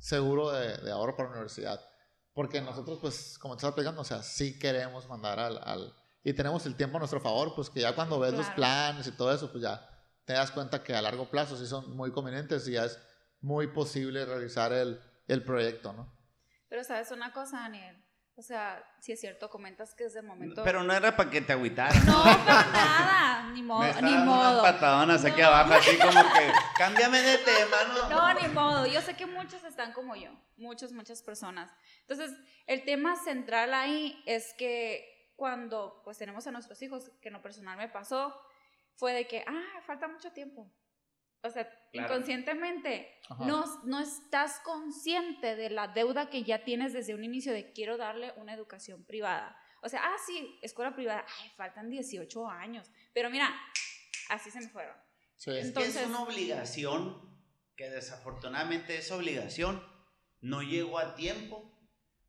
seguro 0.00 0.50
de, 0.50 0.78
de 0.78 0.90
ahorro 0.90 1.14
para 1.16 1.28
la 1.28 1.34
universidad. 1.36 1.80
Porque 2.34 2.60
nosotros, 2.60 2.98
pues, 3.00 3.38
como 3.38 3.54
te 3.54 3.58
estaba 3.58 3.76
platicando, 3.76 4.00
o 4.00 4.04
sea, 4.04 4.24
sí 4.24 4.58
queremos 4.58 5.08
mandar 5.08 5.38
al, 5.38 5.60
al... 5.62 5.94
Y 6.24 6.32
tenemos 6.32 6.66
el 6.66 6.74
tiempo 6.74 6.96
a 6.96 6.98
nuestro 6.98 7.20
favor, 7.20 7.54
pues 7.54 7.70
que 7.70 7.80
ya 7.82 7.94
cuando 7.94 8.18
ves 8.18 8.32
los 8.32 8.46
Claro. 8.46 8.56
planes 8.56 9.06
y 9.06 9.12
todo 9.12 9.32
eso, 9.32 9.52
pues 9.52 9.62
ya 9.62 9.88
te 10.24 10.32
das 10.32 10.50
cuenta 10.50 10.82
que 10.82 10.94
a 10.94 11.02
largo 11.02 11.30
plazo 11.30 11.56
sí 11.56 11.66
son 11.66 11.96
muy 11.96 12.10
convenientes 12.10 12.66
y 12.68 12.72
ya 12.72 12.84
es 12.86 12.98
muy 13.42 13.66
posible 13.68 14.24
realizar 14.24 14.72
el, 14.72 15.00
el 15.28 15.44
proyecto, 15.44 15.92
¿no? 15.92 16.12
Pero 16.68 16.84
sabes 16.84 17.10
una 17.10 17.32
cosa, 17.32 17.58
Daniel. 17.60 18.02
O 18.34 18.40
sea, 18.40 18.82
si 18.98 19.12
es 19.12 19.20
cierto, 19.20 19.50
comentas 19.50 19.94
que 19.94 20.04
es 20.04 20.14
de 20.14 20.22
momento. 20.22 20.62
Pero 20.64 20.82
no 20.82 20.94
era 20.94 21.14
para 21.14 21.28
que 21.28 21.42
te 21.42 21.52
agüitaras. 21.52 22.02
No, 22.06 22.22
para 22.22 22.64
nada. 22.72 23.50
Ni 23.52 23.62
modo. 23.62 23.80
Me 23.80 23.90
está 23.90 24.00
Ni 24.00 24.10
dando 24.14 24.32
unas 24.32 24.52
modo. 24.54 24.62
patadonas 24.62 25.24
aquí 25.26 25.40
No. 25.42 25.48
abajo, 25.48 25.74
así 25.74 25.98
como 25.98 26.22
que, 26.32 26.50
cámbiame 26.78 27.20
de 27.20 27.38
tema, 27.38 27.76
¿no? 27.88 28.08
No, 28.08 28.34
ni 28.40 28.48
modo. 28.48 28.86
Yo 28.86 29.02
sé 29.02 29.14
que 29.16 29.26
muchos 29.26 29.62
están 29.64 29.92
como 29.92 30.16
yo. 30.16 30.30
Muchas, 30.56 30.92
muchas 30.92 31.22
personas. 31.22 31.70
Entonces, 32.00 32.32
el 32.66 32.84
tema 32.86 33.16
central 33.16 33.74
ahí 33.74 34.22
es 34.24 34.54
que 34.56 35.32
cuando 35.36 36.00
pues 36.04 36.16
tenemos 36.16 36.46
a 36.46 36.52
nuestros 36.52 36.80
hijos, 36.80 37.10
que 37.20 37.28
en 37.28 37.34
lo 37.34 37.42
personal 37.42 37.76
me 37.76 37.88
pasó, 37.90 38.34
fue 38.94 39.12
de 39.12 39.26
que, 39.26 39.44
ah, 39.46 39.80
falta 39.86 40.08
mucho 40.08 40.32
tiempo. 40.32 40.72
O 41.42 41.50
sea, 41.50 41.68
Claro. 41.92 42.08
inconscientemente 42.14 43.18
Ajá. 43.28 43.44
no, 43.44 43.64
no 43.84 44.00
estás 44.00 44.60
consciente 44.60 45.56
de 45.56 45.70
la 45.70 45.88
deuda 45.88 46.30
que 46.30 46.42
ya 46.44 46.64
tienes 46.64 46.92
desde 46.92 47.14
un 47.14 47.24
inicio 47.24 47.52
de 47.52 47.72
quiero 47.72 47.96
darle 47.96 48.32
una 48.36 48.54
educación 48.54 49.04
privada. 49.04 49.56
O 49.82 49.88
sea, 49.88 50.00
ah, 50.04 50.16
sí, 50.26 50.58
escuela 50.62 50.94
privada, 50.94 51.24
ay, 51.40 51.50
faltan 51.56 51.90
18 51.90 52.48
años. 52.48 52.90
Pero 53.12 53.28
mira, 53.30 53.52
así 54.30 54.50
se 54.50 54.60
me 54.60 54.68
fueron. 54.68 54.94
Sí. 55.36 55.50
Entonces- 55.50 55.96
es 55.96 56.06
una 56.06 56.22
obligación 56.22 57.20
que 57.76 57.90
desafortunadamente 57.90 58.96
esa 58.96 59.16
obligación 59.16 59.82
no 60.40 60.62
llegó 60.62 60.98
a 60.98 61.14
tiempo. 61.16 61.68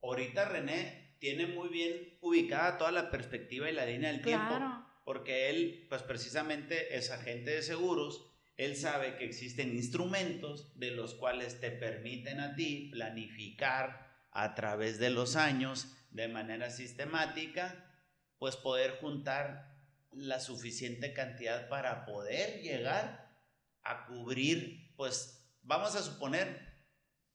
Ahorita 0.01 0.45
René 0.45 1.15
tiene 1.19 1.45
muy 1.48 1.69
bien 1.69 2.18
ubicada 2.21 2.77
toda 2.77 2.92
la 2.92 3.10
perspectiva 3.12 3.69
y 3.69 3.74
la 3.74 3.86
línea 3.86 4.12
del 4.12 4.21
tiempo. 4.21 4.48
Claro. 4.57 4.83
porque 5.06 5.50
él, 5.50 5.86
pues 5.89 6.01
precisamente 6.01 6.95
es 6.95 7.12
agente 7.12 7.51
de 7.51 7.62
seguros, 7.62 8.32
él 8.57 8.75
sabe 8.75 9.17
que 9.17 9.25
existen 9.25 9.75
instrumentos 9.75 10.77
de 10.77 10.91
los 10.91 11.15
cuales 11.15 11.60
te 11.60 11.72
permiten 11.72 12.39
a 12.39 12.55
ti 12.55 12.89
planificar 12.91 14.27
a 14.31 14.55
través 14.55 15.00
de 15.00 15.10
los 15.10 15.36
años 15.36 15.95
de 16.12 16.27
manera 16.27 16.69
sistemática, 16.69 17.91
pues 18.38 18.55
poder 18.55 18.98
juntar 19.00 19.74
la 20.12 20.39
suficiente 20.39 21.13
cantidad 21.13 21.67
para 21.69 22.05
poder 22.05 22.62
llegar 22.62 23.36
a 23.83 24.05
cubrir, 24.05 24.93
pues 24.95 25.50
vamos 25.63 25.95
a 25.95 26.03
suponer 26.03 26.74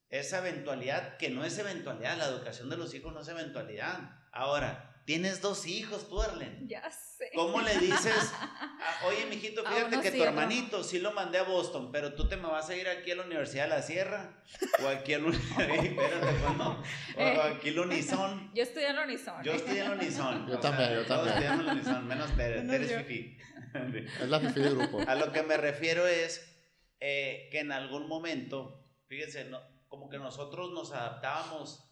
esa 0.08 0.38
eventualidad, 0.38 1.16
que 1.18 1.30
no 1.30 1.44
es 1.44 1.58
eventualidad, 1.58 2.16
la 2.16 2.28
educación 2.28 2.70
de 2.70 2.76
los 2.76 2.94
hijos 2.94 3.12
no 3.12 3.20
es 3.20 3.28
eventualidad. 3.28 4.24
Ahora, 4.32 4.97
tienes 5.08 5.40
dos 5.40 5.66
hijos 5.66 6.06
tú, 6.10 6.20
Arlen. 6.20 6.68
Ya 6.68 6.90
sé. 6.90 7.30
¿Cómo 7.34 7.62
le 7.62 7.78
dices? 7.78 8.30
ah, 8.34 9.00
Oye, 9.06 9.24
mijito, 9.24 9.64
fíjate 9.64 10.00
que 10.02 10.10
sí, 10.12 10.18
tu 10.18 10.22
a 10.24 10.28
otro 10.28 10.34
no". 10.34 10.40
hermanito 10.42 10.84
sí 10.84 10.98
lo 10.98 11.12
mandé 11.12 11.38
a 11.38 11.44
Boston, 11.44 11.90
pero 11.90 12.12
tú 12.12 12.28
te 12.28 12.36
me 12.36 12.46
vas 12.46 12.68
a 12.68 12.76
ir 12.76 12.86
aquí 12.88 13.10
a 13.12 13.16
la 13.16 13.22
Universidad 13.24 13.64
de 13.64 13.68
la 13.70 13.80
Sierra 13.82 14.42
o 14.84 14.88
aquí 14.88 15.14
a 15.14 15.18
la 15.20 15.28
Espérate, 15.30 15.94
pues 15.96 16.56
no. 16.58 16.82
O, 17.16 17.22
o 17.22 17.42
aquí 17.42 17.70
el 17.70 17.78
Unison. 17.78 18.50
Yo 18.54 18.62
estudié 18.62 18.88
en 18.90 18.96
la 18.96 19.04
Unison. 19.04 19.42
Yo 19.42 19.52
estudié 19.54 19.80
en 19.84 19.92
Unison. 19.92 20.46
Yo 20.46 20.58
también, 20.58 20.90
yo 20.92 21.06
todos 21.06 21.26
también. 21.26 21.52
estudiamos 21.52 21.60
en 21.64 21.68
el 21.70 21.74
Unison, 21.76 22.06
menos 22.06 22.36
Tere. 22.36 22.62
Menos 22.62 22.88
Tere 22.88 23.00
es 24.04 24.20
yo. 24.20 24.26
la 24.26 24.40
fifi 24.40 24.60
del 24.60 24.76
grupo. 24.76 25.00
A 25.08 25.14
lo 25.14 25.32
que 25.32 25.42
me 25.42 25.56
refiero 25.56 26.06
es 26.06 26.54
eh, 27.00 27.48
que 27.50 27.60
en 27.60 27.72
algún 27.72 28.06
momento, 28.08 28.84
fíjense, 29.08 29.46
no- 29.46 29.62
como 29.88 30.10
que 30.10 30.18
nosotros 30.18 30.70
nos 30.72 30.92
adaptábamos 30.92 31.87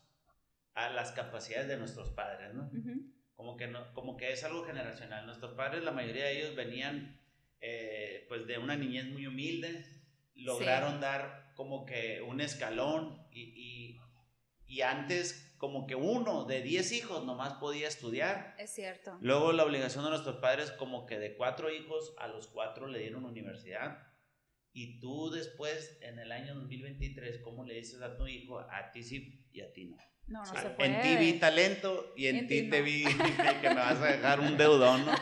a 0.76 0.90
las 0.90 1.10
capacidades 1.12 1.68
de 1.68 1.78
nuestros 1.78 2.10
padres, 2.10 2.54
¿no? 2.54 2.64
Ujú. 2.66 3.10
como 3.34 3.56
que, 3.56 3.66
no, 3.66 3.92
como 3.94 4.16
que 4.16 4.32
es 4.32 4.44
algo 4.44 4.64
generacional. 4.64 5.26
Nuestros 5.26 5.54
padres, 5.54 5.82
la 5.82 5.90
mayoría 5.90 6.26
de 6.26 6.38
ellos 6.38 6.54
venían 6.54 7.18
eh, 7.60 8.26
pues 8.28 8.46
de 8.46 8.58
una 8.58 8.76
niñez 8.76 9.06
muy 9.06 9.26
humilde, 9.26 9.84
lograron 10.34 11.00
dar 11.00 11.52
como 11.54 11.86
que 11.86 12.20
un 12.20 12.42
escalón 12.42 13.26
y, 13.32 13.40
y, 13.40 14.00
y 14.66 14.82
antes 14.82 15.54
como 15.56 15.86
que 15.86 15.94
uno 15.94 16.44
de 16.44 16.60
10 16.60 16.92
hijos 16.92 17.24
nomás 17.24 17.54
podía 17.54 17.88
estudiar. 17.88 18.54
Es 18.58 18.70
cierto. 18.74 19.16
Luego 19.22 19.52
la 19.52 19.64
obligación 19.64 20.04
de 20.04 20.10
nuestros 20.10 20.36
padres 20.36 20.70
como 20.72 21.06
que 21.06 21.18
de 21.18 21.36
cuatro 21.36 21.72
hijos 21.72 22.14
a 22.18 22.28
los 22.28 22.48
cuatro 22.48 22.86
le 22.86 22.98
dieron 22.98 23.24
universidad. 23.24 24.06
Y 24.74 25.00
tú 25.00 25.30
después, 25.30 25.98
en 26.02 26.18
el 26.18 26.32
año 26.32 26.54
2023, 26.54 27.38
¿cómo 27.38 27.64
le 27.64 27.76
dices 27.76 28.02
a 28.02 28.18
tu 28.18 28.26
hijo? 28.26 28.58
A 28.60 28.90
ti 28.92 29.02
sí 29.02 29.48
y 29.50 29.62
a 29.62 29.72
ti 29.72 29.86
no. 29.86 29.96
No, 30.26 30.40
no 30.40 30.60
se 30.60 30.70
puede. 30.70 30.96
En 30.96 31.02
ti 31.02 31.16
vi 31.16 31.38
talento 31.38 32.12
y 32.16 32.26
en, 32.26 32.36
En 32.36 32.46
ti 32.48 32.62
ti 32.62 32.70
te 32.70 32.78
no. 32.80 32.84
vi 32.84 33.04
que 33.62 33.68
me 33.68 33.74
vas 33.76 33.98
a 34.00 34.06
dejar 34.06 34.40
un 34.40 34.56
deudón, 34.56 35.06
¿no? 35.06 35.12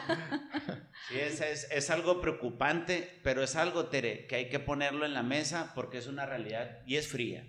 Sí, 1.08 1.18
es, 1.18 1.40
es, 1.40 1.68
es 1.70 1.90
algo 1.90 2.20
preocupante, 2.20 3.20
pero 3.22 3.42
es 3.42 3.56
algo, 3.56 3.86
Tere, 3.88 4.26
que 4.26 4.36
hay 4.36 4.48
que 4.48 4.60
ponerlo 4.60 5.04
en 5.04 5.12
la 5.12 5.22
mesa 5.22 5.72
porque 5.74 5.98
es 5.98 6.06
una 6.06 6.24
realidad 6.24 6.82
y 6.86 6.96
es 6.96 7.08
fría. 7.08 7.46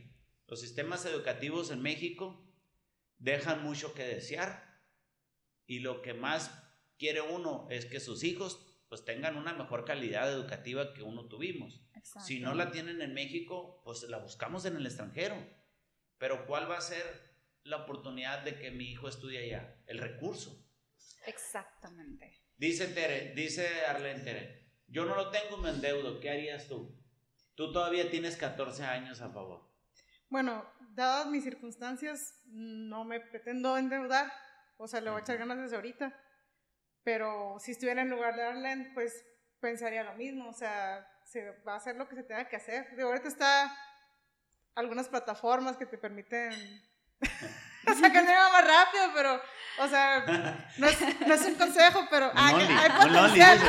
Los 0.48 0.60
sistemas 0.62 1.06
educativos 1.06 1.72
en 1.72 1.82
México 1.82 2.46
dejan 3.18 3.64
mucho 3.64 3.94
que 3.94 4.04
desear 4.04 4.82
y 5.66 5.80
lo 5.80 6.02
que 6.02 6.14
más 6.14 6.52
quiere 6.98 7.22
uno 7.22 7.68
es 7.72 7.86
que 7.86 8.00
sus 8.00 8.24
hijos 8.24 8.62
pues 8.90 9.04
tengan 9.04 9.36
una 9.38 9.54
mejor 9.54 9.86
calidad 9.86 10.32
educativa 10.32 10.94
que 10.94 11.02
uno 11.02 11.28
tuvimos. 11.28 11.82
Exacto. 11.96 12.28
Si 12.28 12.40
no 12.40 12.54
la 12.54 12.72
tienen 12.72 13.02
en 13.02 13.14
México, 13.14 13.82
pues 13.84 14.04
la 14.04 14.20
buscamos 14.20 14.66
en 14.66 14.76
el 14.76 14.86
extranjero. 14.86 15.36
Pero 16.18 16.46
¿cuál 16.46 16.70
va 16.70 16.78
a 16.78 16.82
ser 16.82 17.35
la 17.66 17.78
oportunidad 17.78 18.44
de 18.44 18.58
que 18.58 18.72
mi 18.72 18.92
hijo 18.92 19.08
estudie 19.10 19.40
allá? 19.40 19.76
El 19.88 19.98
recurso. 19.98 20.66
Exactamente. 21.26 22.40
Dice 22.58 22.88
Tere, 22.88 23.34
dice 23.36 23.86
Arlene 23.86 24.22
Tere, 24.22 24.70
yo 24.88 25.06
no 25.06 25.16
lo 25.16 25.30
tengo, 25.32 25.58
me 25.58 25.72
endeudo, 25.72 26.20
¿qué 26.20 26.30
harías 26.30 26.68
tú? 26.68 26.96
Tú 27.56 27.72
todavía 27.72 28.10
tienes 28.10 28.38
14 28.38 28.84
años 28.84 29.22
a 29.22 29.30
favor. 29.30 29.70
Bueno, 30.30 30.66
dadas 30.92 31.28
mis 31.28 31.44
circunstancias, 31.44 32.42
no 32.46 33.04
me 33.04 33.20
pretendo 33.20 33.78
endeudar. 33.78 34.32
O 34.78 34.88
sea, 34.88 35.02
le 35.02 35.10
voy 35.10 35.20
a 35.20 35.22
echar 35.22 35.38
ganas 35.38 35.58
desde 35.58 35.76
ahorita. 35.76 36.18
Pero 37.04 37.58
si 37.60 37.72
estuviera 37.72 38.02
en 38.02 38.10
lugar 38.10 38.36
de 38.36 38.44
Arlen, 38.44 38.92
pues 38.94 39.26
pensaría 39.60 40.04
lo 40.04 40.16
mismo. 40.16 40.50
O 40.50 40.54
sea, 40.54 41.08
se 41.24 41.52
va 41.62 41.74
a 41.74 41.78
hacer 41.78 41.96
lo 41.96 42.08
que 42.08 42.16
se 42.16 42.24
tenga 42.24 42.48
que 42.48 42.58
hacer. 42.58 42.96
De 42.96 43.04
ahorita 43.04 43.28
está 43.28 43.76
algunas 44.76 45.08
plataformas 45.08 45.78
que 45.78 45.86
te 45.86 45.98
permiten 45.98 46.52
sacar 47.86 48.24
dinero 48.24 48.50
más 48.52 48.66
rápido, 48.66 49.04
pero, 49.14 49.42
o 49.80 49.88
sea, 49.88 50.26
no 50.78 50.88
es, 50.88 51.20
no 51.20 51.34
es 51.34 51.42
un 51.42 51.56
consejo, 51.56 52.08
pero 52.10 52.32
Un 52.32 52.38
ah, 52.38 52.50
que 52.50 52.64
only, 52.64 52.74
hay 52.74 52.90
un 52.90 52.98
only, 52.98 53.20
potencial. 53.20 53.60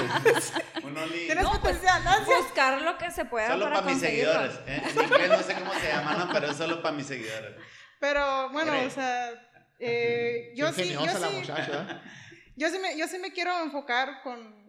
Un 0.83 0.99
only. 0.99 1.26
Tienes 1.26 1.45
No, 1.45 1.50
pues, 1.61 1.76
potencial. 1.76 2.03
Buscar 2.26 2.83
lo 2.83 2.99
que 2.99 3.11
se 3.11 3.25
pueda 3.25 3.49
Solo 3.49 3.65
para 3.65 3.76
para 3.76 3.87
mis 3.93 4.00
seguidores. 4.00 4.55
¿eh? 4.67 4.83
En 4.85 5.03
inglés 5.03 5.29
no 5.29 5.43
sé 5.43 5.55
cómo 5.55 5.75
se 5.75 5.88
llaman, 5.88 6.19
¿no? 6.19 6.33
pero 6.33 6.50
es 6.50 6.57
solo 6.57 6.83
para 6.83 6.95
mis 6.95 7.07
seguidores. 7.07 7.57
Pero 8.00 8.50
bueno, 8.50 8.73
o 8.87 8.91
sea, 8.91 9.31
eh, 9.79 10.53
yo, 10.55 10.73
sí, 10.73 10.93
yo, 10.93 11.00
sí. 11.00 11.53
¿eh? 11.57 12.00
yo, 12.57 12.69
sí 12.71 12.79
me, 12.79 12.97
yo 12.97 13.09
sí 13.09 13.19
me 13.19 13.33
quiero 13.33 13.59
enfocar 13.62 14.23
con... 14.23 14.65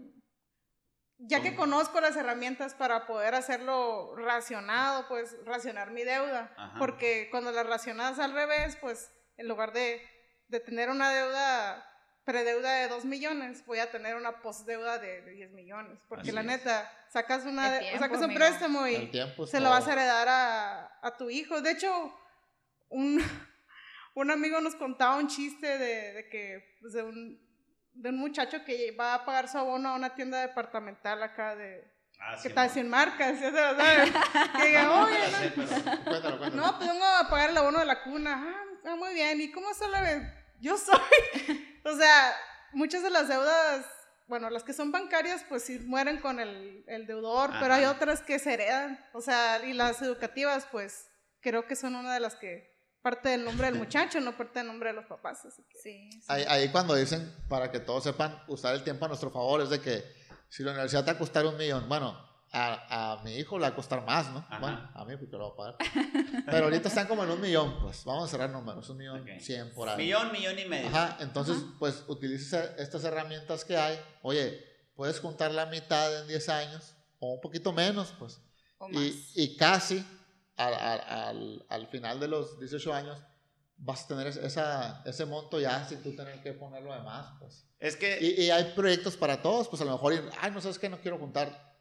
Ya 1.19 1.41
que 1.41 1.55
Con- 1.55 1.71
conozco 1.71 1.99
las 1.99 2.15
herramientas 2.15 2.75
para 2.75 3.07
poder 3.07 3.33
hacerlo 3.33 4.15
racionado, 4.15 5.07
pues 5.07 5.35
racionar 5.45 5.91
mi 5.91 6.03
deuda. 6.03 6.53
Ajá. 6.57 6.75
Porque 6.77 7.29
cuando 7.31 7.51
la 7.51 7.63
racionas 7.63 8.19
al 8.19 8.33
revés, 8.33 8.75
pues 8.79 9.11
en 9.37 9.47
lugar 9.47 9.73
de, 9.73 10.01
de 10.47 10.59
tener 10.59 10.89
una 10.91 11.09
deuda, 11.11 11.83
predeuda 12.23 12.71
de 12.81 12.87
2 12.87 13.05
millones, 13.05 13.65
voy 13.65 13.79
a 13.79 13.89
tener 13.89 14.15
una 14.15 14.41
postdeuda 14.41 14.99
de, 14.99 15.21
de 15.23 15.31
10 15.31 15.51
millones. 15.53 15.99
Porque 16.07 16.23
Así 16.23 16.31
la 16.33 16.41
es. 16.41 16.47
neta, 16.47 16.91
sacas, 17.09 17.45
una, 17.45 17.79
tiempo, 17.79 17.99
sacas 17.99 18.17
un 18.19 18.23
amigo. 18.25 18.39
préstamo 18.39 18.87
y 18.87 19.11
se 19.47 19.59
lo 19.59 19.69
vas 19.71 19.87
a 19.87 19.93
heredar 19.93 20.27
a, 20.27 20.99
a 21.01 21.17
tu 21.17 21.29
hijo. 21.31 21.61
De 21.61 21.71
hecho, 21.71 22.13
un, 22.89 23.19
un 24.13 24.29
amigo 24.31 24.61
nos 24.61 24.75
contaba 24.75 25.15
un 25.15 25.27
chiste 25.29 25.79
de, 25.79 26.13
de 26.13 26.29
que, 26.29 26.77
pues, 26.81 26.93
de, 26.93 27.01
un, 27.03 27.46
de 28.01 28.09
un 28.09 28.17
muchacho 28.17 28.63
que 28.63 28.91
va 28.91 29.13
a 29.15 29.25
pagar 29.25 29.47
su 29.47 29.57
abono 29.57 29.89
a 29.89 29.95
una 29.95 30.13
tienda 30.15 30.41
departamental 30.41 31.21
acá 31.23 31.55
de... 31.55 31.83
Ah, 32.19 32.33
que 32.35 32.41
sí, 32.41 32.47
está 32.47 32.67
sin 32.69 32.89
marcas, 32.89 33.39
ya 33.39 33.51
se 33.51 33.61
lo 33.61 33.77
sabe. 33.77 34.11
Que 34.59 34.67
diga, 34.67 34.83
No, 34.83 35.03
oye, 35.05 35.17
no, 35.31 35.37
sé, 35.37 35.53
pero- 35.55 36.03
Cuéntalo, 36.03 36.37
cuéntalo. 36.39 36.55
no, 36.55 36.77
pues 36.77 36.89
vengo 36.89 37.05
a 37.05 37.29
pagar 37.29 37.49
el 37.51 37.57
abono 37.57 37.79
de 37.79 37.85
la 37.85 38.03
cuna. 38.03 38.43
Ah, 38.85 38.95
muy 38.95 39.13
bien. 39.13 39.39
¿Y 39.41 39.51
cómo 39.51 39.73
se 39.73 39.87
la 39.87 40.33
Yo 40.59 40.77
soy. 40.77 40.97
o 41.85 41.95
sea, 41.95 42.33
muchas 42.71 43.03
de 43.03 43.09
las 43.11 43.27
deudas, 43.27 43.85
bueno, 44.27 44.49
las 44.49 44.63
que 44.63 44.73
son 44.73 44.91
bancarias, 44.91 45.45
pues 45.47 45.63
sí 45.63 45.77
mueren 45.79 46.17
con 46.19 46.39
el, 46.39 46.83
el 46.87 47.05
deudor, 47.05 47.51
pero 47.59 47.73
hay 47.73 47.85
otras 47.85 48.21
que 48.21 48.39
se 48.39 48.53
heredan. 48.53 48.99
O 49.13 49.21
sea, 49.21 49.63
y 49.63 49.73
las 49.73 50.01
educativas, 50.01 50.65
pues 50.71 51.09
creo 51.41 51.67
que 51.67 51.75
son 51.75 51.95
una 51.95 52.13
de 52.13 52.19
las 52.19 52.35
que 52.35 52.76
parte 53.09 53.29
del 53.29 53.45
nombre 53.45 53.67
del 53.71 53.75
muchacho, 53.79 54.19
no 54.19 54.35
parte 54.35 54.59
del 54.59 54.67
nombre 54.67 54.89
de 54.89 54.95
los 54.95 55.05
papás. 55.05 55.45
así 55.45 55.63
que- 55.69 55.77
Sí, 55.79 56.09
sí. 56.11 56.25
Ahí, 56.27 56.43
ahí 56.49 56.69
cuando 56.69 56.93
dicen, 56.93 57.33
para 57.47 57.71
que 57.71 57.79
todos 57.79 58.03
sepan, 58.03 58.43
usar 58.47 58.75
el 58.75 58.83
tiempo 58.83 59.05
a 59.05 59.07
nuestro 59.07 59.29
favor, 59.31 59.61
es 59.61 59.69
de 59.69 59.79
que 59.79 60.03
si 60.49 60.63
la 60.63 60.71
universidad 60.71 61.05
te 61.05 61.11
va 61.11 61.15
a 61.15 61.19
costar 61.19 61.45
un 61.45 61.55
millón, 61.55 61.87
bueno, 61.87 62.17
a, 62.51 63.13
a 63.19 63.23
mi 63.23 63.35
hijo 63.35 63.57
le 63.57 63.63
va 63.63 63.67
a 63.69 63.75
costar 63.75 64.05
más, 64.05 64.29
¿no? 64.31 64.39
Ajá. 64.49 64.59
Bueno, 64.59 64.91
a 64.93 65.05
mí 65.05 65.15
porque 65.17 65.37
lo 65.37 65.55
va 65.55 65.69
a 65.71 65.77
pagar. 65.77 65.91
Pero 66.45 66.65
ahorita 66.65 66.87
están 66.89 67.07
como 67.07 67.23
en 67.23 67.29
un 67.31 67.39
millón, 67.41 67.79
pues 67.81 68.03
vamos 68.03 68.25
a 68.25 68.27
cerrar 68.31 68.49
números, 68.49 68.89
un 68.89 68.97
millón 68.97 69.21
Ok. 69.21 69.39
cien 69.39 69.73
por 69.73 69.87
ahí. 69.89 69.97
Millón, 69.97 70.31
millón 70.33 70.59
y 70.59 70.65
medio. 70.65 70.87
Ajá, 70.89 71.17
entonces, 71.21 71.57
Ajá. 71.57 71.75
pues 71.79 72.03
utiliza 72.07 72.63
estas 72.77 73.03
herramientas 73.03 73.63
que 73.65 73.77
hay. 73.77 73.99
Oye, 74.21 74.63
puedes 74.95 75.19
juntar 75.19 75.51
la 75.51 75.65
mitad 75.67 76.21
en 76.21 76.27
10 76.27 76.49
años 76.49 76.95
o 77.19 77.33
un 77.33 77.41
poquito 77.41 77.71
menos, 77.73 78.13
pues. 78.19 78.39
O 78.79 78.87
más. 78.89 79.01
Y, 79.01 79.31
y 79.35 79.57
casi 79.57 80.05
al, 80.57 80.73
al, 80.73 80.99
al, 81.01 81.65
al 81.69 81.87
final 81.87 82.19
de 82.19 82.27
los 82.27 82.59
18 82.59 82.93
años 82.93 83.17
vas 83.77 84.03
a 84.05 84.07
tener 84.07 84.27
esa, 84.27 85.03
ese 85.05 85.25
monto 85.25 85.59
ya 85.59 85.87
sin 85.87 86.01
tú 86.01 86.15
tener 86.15 86.41
que 86.41 86.53
poner 86.53 86.81
lo 86.83 86.93
demás, 86.93 87.27
pues. 87.39 87.63
Es 87.79 87.95
que 87.95 88.17
Y, 88.19 88.43
y 88.45 88.49
hay 88.49 88.73
proyectos 88.75 89.15
para 89.15 89.41
todos, 89.41 89.67
pues 89.69 89.81
a 89.81 89.85
lo 89.85 89.91
mejor, 89.91 90.13
ay, 90.41 90.51
no 90.51 90.59
sabes 90.61 90.79
que 90.79 90.89
no 90.89 90.99
quiero 90.99 91.19
juntar 91.19 91.75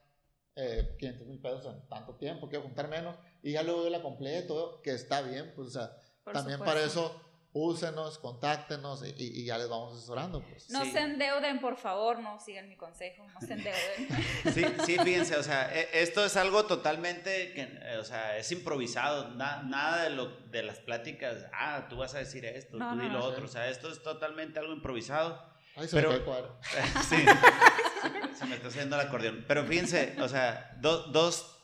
eh, 0.56 0.94
500 0.98 1.26
mil 1.26 1.40
pesos 1.40 1.66
en 1.66 1.88
tanto 1.88 2.14
tiempo, 2.16 2.48
quiero 2.48 2.64
juntar 2.64 2.88
menos, 2.88 3.16
y 3.42 3.52
ya 3.52 3.62
luego 3.62 3.88
la 3.88 4.02
completo, 4.02 4.80
que 4.82 4.92
está 4.92 5.22
bien, 5.22 5.52
pues, 5.56 5.68
o 5.68 5.70
sea, 5.70 5.96
Por 6.22 6.34
también 6.34 6.58
supuesto. 6.58 6.64
para 6.64 6.86
eso, 6.86 7.20
úsenos, 7.58 8.18
contáctenos 8.18 9.02
y, 9.16 9.44
ya 9.44 9.56
les 9.56 9.68
vamos 9.68 9.96
asesorando, 9.96 10.42
pues. 10.42 10.68
No 10.70 10.84
Sí. 10.84 10.90
se 10.92 11.00
endeuden, 11.00 11.58
por 11.60 11.76
favor, 11.76 12.18
no 12.18 12.38
sigan 12.38 12.68
mi 12.68 12.76
consejo, 12.76 13.26
no 13.32 13.40
se 13.40 13.54
endeuden. 13.54 14.08
Sí, 14.54 14.64
sí, 14.84 14.98
fíjense, 14.98 15.36
o 15.36 15.42
sea, 15.42 15.74
e- 15.74 15.88
esto 16.02 16.24
es 16.24 16.36
algo 16.36 16.66
totalmente 16.66 17.52
que, 17.54 17.62
eh, 17.62 17.96
o 17.98 18.04
sea, 18.04 18.36
es 18.36 18.52
improvisado, 18.52 19.28
na- 19.30 19.62
nada 19.62 20.02
de, 20.04 20.10
lo, 20.10 20.26
de 20.50 20.62
las 20.62 20.78
pláticas, 20.80 21.46
ah, 21.54 21.86
tú 21.88 21.96
vas 21.96 22.14
a 22.14 22.18
decir 22.18 22.44
esto, 22.44 22.76
No, 22.76 22.90
tú 22.90 22.96
no, 22.96 23.02
di 23.02 23.08
lo 23.08 23.18
no. 23.20 23.24
otro, 23.24 23.44
o 23.46 23.48
sea, 23.48 23.68
esto 23.68 23.90
es 23.90 24.02
totalmente 24.02 24.58
algo 24.58 24.72
improvisado. 24.74 25.42
Ay, 25.76 25.88
se 25.88 25.96
Pero- 25.96 26.10
me 26.10 26.14
cae 26.14 26.18
el 26.18 26.24
cuadro. 26.24 26.58
Sí, 27.08 27.16
se 28.38 28.44
me 28.46 28.54
está 28.56 28.68
haciendo 28.68 29.00
el 29.00 29.06
acordeón. 29.06 29.44
Pero 29.48 29.64
fíjense, 29.64 30.16
o 30.20 30.28
sea, 30.28 30.76
do- 30.80 31.04
dos, 31.04 31.55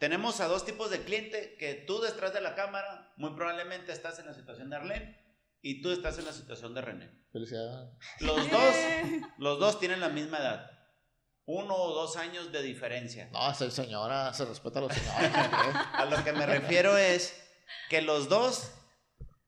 tenemos 0.00 0.40
a 0.40 0.48
dos 0.48 0.64
tipos 0.64 0.90
de 0.90 1.02
cliente 1.04 1.56
que 1.58 1.74
tú 1.74 2.00
detrás 2.00 2.32
de 2.32 2.40
la 2.40 2.54
cámara, 2.54 3.12
muy 3.16 3.30
probablemente 3.34 3.92
estás 3.92 4.18
en 4.18 4.26
la 4.26 4.34
situación 4.34 4.70
de 4.70 4.76
Arlene 4.76 5.16
y 5.62 5.82
tú 5.82 5.92
estás 5.92 6.18
en 6.18 6.24
la 6.24 6.32
situación 6.32 6.72
de 6.74 6.80
René. 6.80 7.10
Felicidades. 7.30 7.90
Los 8.20 8.50
dos, 8.50 8.74
los 9.38 9.60
dos 9.60 9.78
tienen 9.78 10.00
la 10.00 10.08
misma 10.08 10.38
edad, 10.38 10.70
uno 11.44 11.74
o 11.76 11.94
dos 11.94 12.16
años 12.16 12.50
de 12.50 12.62
diferencia. 12.62 13.28
No, 13.30 13.50
esa 13.52 13.70
señora, 13.70 14.32
se 14.32 14.46
respeta 14.46 14.78
a 14.78 14.82
los 14.82 14.92
señores. 14.94 15.30
A 15.92 16.06
lo 16.10 16.24
que 16.24 16.32
me 16.32 16.46
refiero 16.46 16.96
es 16.96 17.38
que 17.90 18.00
los 18.00 18.28
dos 18.30 18.72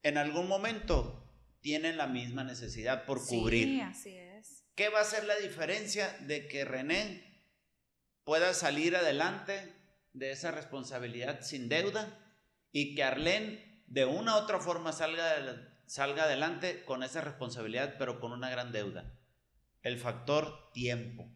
en 0.03 0.19
algún 0.19 0.49
momento 0.49 1.19
tienen 1.63 1.97
la 1.97 2.07
misma 2.09 2.45
necesidad 2.45 3.07
por 3.07 3.21
Sí, 3.21 3.39
cubrir. 3.39 3.83
así 3.85 4.15
es. 4.17 4.65
¿Qué 4.75 4.91
va 4.91 5.01
a 5.01 5.05
ser 5.05 5.25
la 5.25 5.37
diferencia 5.37 6.15
de 6.21 6.47
que 6.47 6.65
René 6.67 7.25
pueda 8.25 8.53
salir 8.53 8.97
adelante 8.97 9.73
de 10.13 10.31
esa 10.31 10.51
responsabilidad 10.51 11.41
sin 11.43 11.69
deuda 11.69 12.19
y 12.71 12.95
que 12.95 13.05
Arlene 13.05 13.83
de 13.87 14.05
una 14.05 14.37
u 14.37 14.39
otra 14.39 14.59
forma 14.59 14.93
salga, 14.93 15.75
salga 15.87 16.25
adelante 16.25 16.85
con 16.85 17.03
esa 17.03 17.21
responsabilidad 17.21 17.97
pero 17.99 18.21
con 18.21 18.33
una 18.33 18.51
gran 18.51 18.73
deuda? 18.73 19.19
El 19.83 19.99
factor 19.99 20.71
tiempo. 20.73 21.31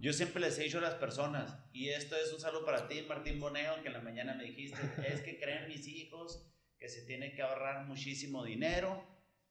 Yo 0.00 0.12
siempre 0.14 0.40
les 0.40 0.58
he 0.58 0.64
dicho 0.64 0.78
a 0.78 0.82
las 0.82 0.94
personas, 0.94 1.58
y 1.72 1.90
esto 1.90 2.16
es 2.16 2.32
un 2.32 2.40
saludo 2.40 2.64
para 2.64 2.88
ti, 2.88 3.02
Martín 3.06 3.38
Boneo, 3.38 3.82
que 3.82 3.88
en 3.88 3.92
la 3.92 4.00
mañana 4.00 4.34
me 4.34 4.44
dijiste, 4.44 4.80
es 5.06 5.20
que 5.20 5.38
creen 5.38 5.68
mis 5.68 5.86
hijos 5.86 6.50
que 6.78 6.88
se 6.88 7.02
tiene 7.02 7.34
que 7.34 7.42
ahorrar 7.42 7.86
muchísimo 7.86 8.42
dinero, 8.42 9.06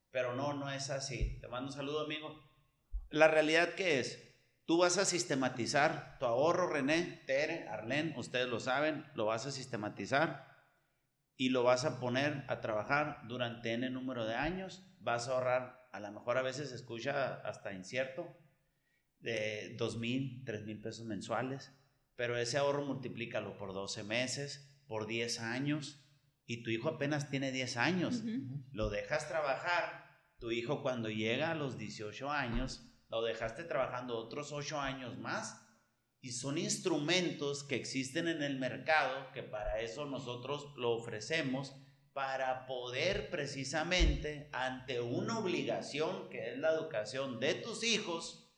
pero 0.10 0.36
no, 0.36 0.54
no 0.54 0.72
es 0.72 0.90
así. 0.90 1.38
Te 1.40 1.48
mando 1.48 1.68
un 1.68 1.76
saludo, 1.76 2.04
amigo. 2.04 2.50
La 3.12 3.28
realidad 3.28 3.76
que 3.76 4.00
es, 4.00 4.29
tú 4.70 4.78
vas 4.78 5.00
a 5.00 5.06
sistematizar 5.06 6.20
tu 6.20 6.28
ahorro, 6.28 6.70
René, 6.70 7.24
Tere, 7.26 7.68
Arlene, 7.70 8.14
ustedes 8.18 8.48
lo 8.48 8.60
saben, 8.60 9.04
lo 9.16 9.26
vas 9.26 9.48
a 9.48 9.52
sistematizar 9.52 10.46
y 11.36 11.50
lo 11.50 11.64
vas 11.64 11.86
a 11.86 12.00
poner 12.00 12.46
a 12.48 12.62
trabajar 12.62 13.24
durante 13.28 13.74
N 13.74 13.90
número 13.90 14.28
de 14.28 14.36
años, 14.36 14.86
vas 15.00 15.28
a 15.28 15.32
ahorrar, 15.32 15.90
a 15.92 16.00
lo 16.00 16.12
mejor 16.12 16.38
a 16.38 16.44
veces 16.44 16.70
se 16.70 16.76
escucha 16.76 17.42
hasta 17.42 17.74
incierto, 17.74 18.28
de 19.18 19.76
dos 19.80 19.98
mil, 19.98 20.44
tres 20.46 20.64
mil 20.66 20.80
pesos 20.80 21.08
mensuales, 21.08 21.74
pero 22.16 22.38
ese 22.38 22.60
ahorro 22.60 22.86
multiplícalo 22.86 23.58
por 23.58 23.74
12 23.74 24.04
meses, 24.04 24.80
por 24.86 25.08
10 25.08 25.40
años, 25.40 26.06
y 26.46 26.62
tu 26.62 26.70
hijo 26.70 26.90
apenas 26.90 27.32
tiene 27.32 27.52
10 27.52 27.76
años. 27.78 28.22
Lo 28.72 28.92
dejas 28.92 29.28
trabajar, 29.28 30.22
tu 30.38 30.52
hijo 30.52 30.84
cuando 30.84 31.10
llega 31.10 31.50
a 31.50 31.56
los 31.56 31.80
18 31.80 32.30
años, 32.30 32.86
lo 33.10 33.22
dejaste 33.24 33.64
trabajando 33.64 34.18
otros 34.18 34.52
8 34.52 34.80
años 34.80 35.18
más. 35.18 35.66
Y 36.22 36.32
son 36.34 36.58
instrumentos 36.58 37.64
que 37.64 37.76
existen 37.76 38.28
en 38.28 38.44
el 38.44 38.60
mercado, 38.60 39.32
que 39.32 39.42
para 39.42 39.80
eso 39.80 40.06
nosotros 40.06 40.74
lo 40.76 40.92
ofrecemos, 40.92 41.76
para 42.14 42.66
poder 42.66 43.30
precisamente, 43.30 44.50
ante 44.52 45.00
una 45.00 45.40
obligación 45.40 46.30
que 46.30 46.52
es 46.52 46.58
la 46.58 46.74
educación 46.74 47.40
de 47.40 47.54
tus 47.54 47.84
hijos, 47.84 48.52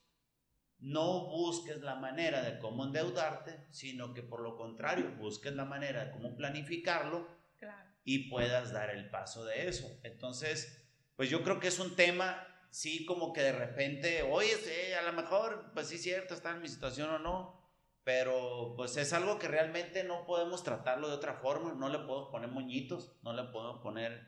no 0.80 1.28
busques 1.28 1.82
la 1.82 1.94
manera 1.96 2.42
de 2.42 2.58
cómo 2.58 2.84
endeudarte, 2.86 3.68
sino 3.70 4.16
que 4.16 4.24
por 4.24 4.42
lo 4.42 4.56
contrario, 4.56 5.16
busques 5.20 5.54
la 5.54 5.66
manera 5.66 6.06
de 6.06 6.12
cómo 6.12 6.36
planificarlo 6.36 7.28
Claro. 7.60 7.92
y 8.04 8.30
puedas 8.30 8.72
dar 8.72 8.90
el 8.90 9.12
paso 9.12 9.46
de 9.46 9.68
eso. 9.68 10.00
Entonces, 10.04 10.84
pues 11.16 11.30
yo 11.30 11.44
creo 11.44 11.60
que 11.60 11.68
es 11.68 11.78
un 11.78 11.96
tema, 11.96 12.48
sí, 12.72 13.06
como 13.06 13.34
que 13.34 13.42
de 13.42 13.52
repente, 13.52 14.24
oye, 14.24 14.56
sí, 14.56 14.94
a 14.94 15.04
lo 15.04 15.14
mejor, 15.14 15.72
pues 15.74 15.88
sí, 15.88 15.98
cierto, 15.98 16.34
está 16.34 16.52
en 16.52 16.62
mi 16.62 16.68
situación 16.68 17.10
o 17.10 17.20
no, 17.20 17.62
pero 18.04 18.74
pues 18.76 18.98
es 18.98 19.14
algo 19.14 19.38
que 19.38 19.48
realmente 19.48 20.04
no 20.04 20.26
podemos 20.26 20.64
tratarlo 20.64 21.08
de 21.08 21.16
otra 21.16 21.36
forma, 21.36 21.74
no 21.74 21.90
le 21.90 22.00
podemos 22.00 22.30
poner 22.32 22.50
moñitos, 22.50 23.16
no 23.22 23.34
le 23.34 23.44
podemos 23.52 23.82
poner 23.82 24.26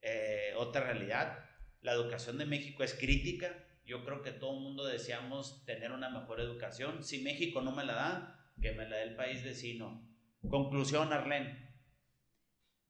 eh, 0.00 0.54
otra 0.56 0.82
realidad. 0.82 1.44
La 1.82 1.92
educación 1.92 2.38
de 2.38 2.46
México 2.46 2.82
es 2.82 2.94
crítica, 2.94 3.54
yo 3.84 4.04
creo 4.04 4.22
que 4.22 4.32
todo 4.32 4.54
el 4.54 4.62
mundo 4.62 4.84
deseamos 4.84 5.64
tener 5.66 5.92
una 5.92 6.08
mejor 6.08 6.40
educación. 6.40 7.02
Si 7.02 7.22
México 7.22 7.60
no 7.60 7.72
me 7.72 7.84
la 7.84 7.94
da, 7.94 8.52
que 8.62 8.72
me 8.72 8.88
la 8.88 8.96
dé 8.96 9.02
el 9.02 9.16
país 9.16 9.42
vecino. 9.42 10.08
Conclusión, 10.48 11.12
Arlene. 11.12 11.69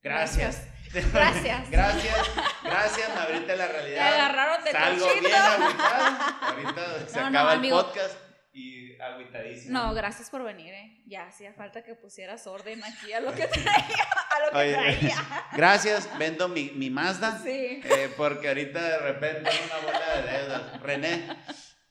Gracias. 0.03 0.63
Gracias. 0.93 1.71
gracias. 1.71 2.17
Gracias, 2.65 3.15
me 3.15 3.21
abriste 3.21 3.57
la 3.57 3.69
realidad. 3.69 3.97
Te 3.97 4.01
agarraron 4.21 4.65
de 4.65 4.73
Salgo 4.73 5.07
bien 5.21 5.35
agüitado. 5.35 6.35
Ahorita 6.41 7.09
se 7.09 7.17
No, 7.17 7.23
no, 7.23 7.27
acaba 7.29 7.55
el 7.55 7.71
podcast 7.71 8.15
y 8.53 9.01
agüitadísimo. 9.01 9.79
No, 9.79 9.95
gracias 9.95 10.31
por 10.31 10.43
venir, 10.43 10.75
eh. 10.75 11.03
Ya 11.07 11.27
hacía 11.27 11.53
falta 11.55 11.83
que 11.85 11.95
pusieras 11.95 12.47
orden 12.49 12.83
aquí 12.83 13.13
a 13.13 13.21
lo 13.21 13.33
que 13.33 13.47
traía, 13.47 14.09
a 14.31 14.41
lo 14.47 14.51
que 14.51 14.57
Oye, 14.59 14.73
traía. 14.99 15.47
Gracias, 15.53 16.09
vendo 16.19 16.49
mi, 16.49 16.71
mi 16.75 16.91
Mazda. 16.91 17.39
Sí. 17.43 17.81
eh, 17.85 18.13
porque 18.17 18.49
ahorita 18.49 18.83
de 18.83 18.99
repente 18.99 19.51
una 19.67 19.77
bola 19.93 20.17
de 20.17 20.33
deudas. 20.39 20.81
René, 20.83 21.37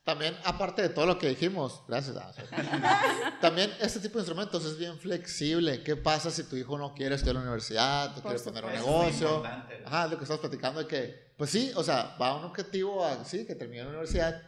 También, 0.09 0.35
aparte 0.43 0.81
de 0.81 0.89
todo 0.89 1.05
lo 1.05 1.19
que 1.19 1.29
dijimos, 1.29 1.81
gracias. 1.87 2.17
ah. 2.17 3.37
También 3.41 3.71
este 3.79 3.99
tipo 3.99 4.15
de 4.15 4.21
instrumentos 4.21 4.65
es 4.65 4.75
bien 4.77 4.97
flexible. 4.97 5.83
¿Qué 5.83 5.95
pasa 5.95 6.31
si 6.31 6.43
tu 6.45 6.55
hijo 6.55 6.77
no 6.79 6.95
quiere 6.95 7.13
estudiar 7.13 7.35
en 7.35 7.41
la 7.43 7.47
universidad, 7.49 8.07
tú 8.15 8.21
Por 8.21 8.31
quieres 8.31 8.41
poner 8.41 8.65
un 8.65 8.73
negocio? 8.73 9.43
Ajá, 9.85 10.07
lo 10.07 10.17
que 10.17 10.23
estamos 10.23 10.39
platicando 10.39 10.79
de 10.79 10.87
que, 10.87 11.33
pues 11.37 11.51
sí, 11.51 11.71
o 11.75 11.83
sea, 11.83 12.15
va 12.19 12.29
a 12.29 12.35
un 12.37 12.45
objetivo, 12.45 13.05
a, 13.05 13.23
sí, 13.23 13.45
que 13.45 13.53
termine 13.53 13.83
la 13.83 13.89
universidad, 13.89 14.41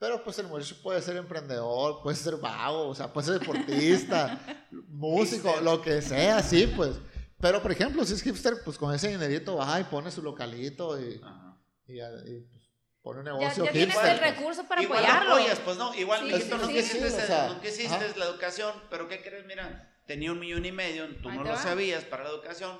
pero 0.00 0.22
pues 0.24 0.36
el 0.40 0.48
muchacho 0.48 0.76
puede 0.82 1.00
ser 1.00 1.16
emprendedor, 1.16 2.02
puede 2.02 2.16
ser 2.16 2.36
vago, 2.36 2.88
o 2.88 2.94
sea, 2.94 3.12
puede 3.12 3.28
ser 3.28 3.38
deportista, 3.38 4.40
músico, 4.88 5.48
Hipster. 5.48 5.62
lo 5.62 5.80
que 5.80 6.02
sea, 6.02 6.42
sí, 6.42 6.66
pues. 6.74 6.96
Pero, 7.40 7.62
por 7.62 7.70
ejemplo, 7.72 8.04
si 8.04 8.14
es 8.14 8.22
hipster, 8.22 8.54
pues 8.64 8.78
con 8.78 8.92
ese 8.94 9.08
dinerito 9.08 9.56
va 9.56 9.78
y 9.78 9.84
pone 9.84 10.10
su 10.10 10.22
localito 10.22 10.98
y, 11.00 11.20
Ajá. 11.22 11.56
y, 11.86 12.00
y, 12.00 12.40
pues, 12.50 12.64
pone 13.04 13.20
un 13.20 13.26
Ya, 13.26 13.32
negocio 13.34 13.64
ya 13.66 13.70
tienes 13.72 13.94
hipster. 13.94 14.12
el 14.14 14.18
pues. 14.18 14.30
recurso 14.36 14.64
para 14.64 14.82
igual 14.82 15.02
lo 15.02 15.06
apoyarlo. 15.08 15.34
apoyas, 15.34 15.58
pues 15.60 15.76
no, 15.76 15.94
igual 15.94 16.20
Sí, 16.20 16.26
mijito, 16.32 16.56
sí, 16.56 16.62
no 16.62 16.66
sí, 16.68 16.72
quisiste, 16.74 17.10
sí, 17.10 17.16
o 17.22 17.26
sea, 17.26 17.46
no 17.48 17.60
quisiste 17.60 17.94
ajá. 17.94 18.04
la 18.16 18.24
educación, 18.24 18.72
pero 18.90 19.06
¿qué 19.08 19.22
crees? 19.22 19.44
Mira, 19.46 19.94
tenía 20.06 20.32
un 20.32 20.40
millón 20.40 20.64
y 20.64 20.72
medio, 20.72 21.06
tú 21.22 21.30
no 21.30 21.44
lo 21.44 21.50
va. 21.50 21.56
sabías 21.62 22.02
para 22.04 22.24
la 22.24 22.30
educación. 22.30 22.76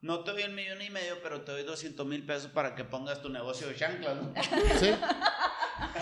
No 0.00 0.22
te 0.22 0.32
doy 0.32 0.42
el 0.42 0.52
millón 0.52 0.80
y 0.82 0.90
medio, 0.90 1.20
pero 1.22 1.42
te 1.42 1.52
doy 1.52 1.62
200 1.64 2.06
mil 2.06 2.24
pesos 2.26 2.50
para 2.50 2.74
que 2.74 2.84
pongas 2.84 3.20
tu 3.22 3.28
negocio 3.30 3.66
de 3.68 3.74
chanclas. 3.76 4.14
¿no? 4.16 4.32
Sí. 4.78 4.90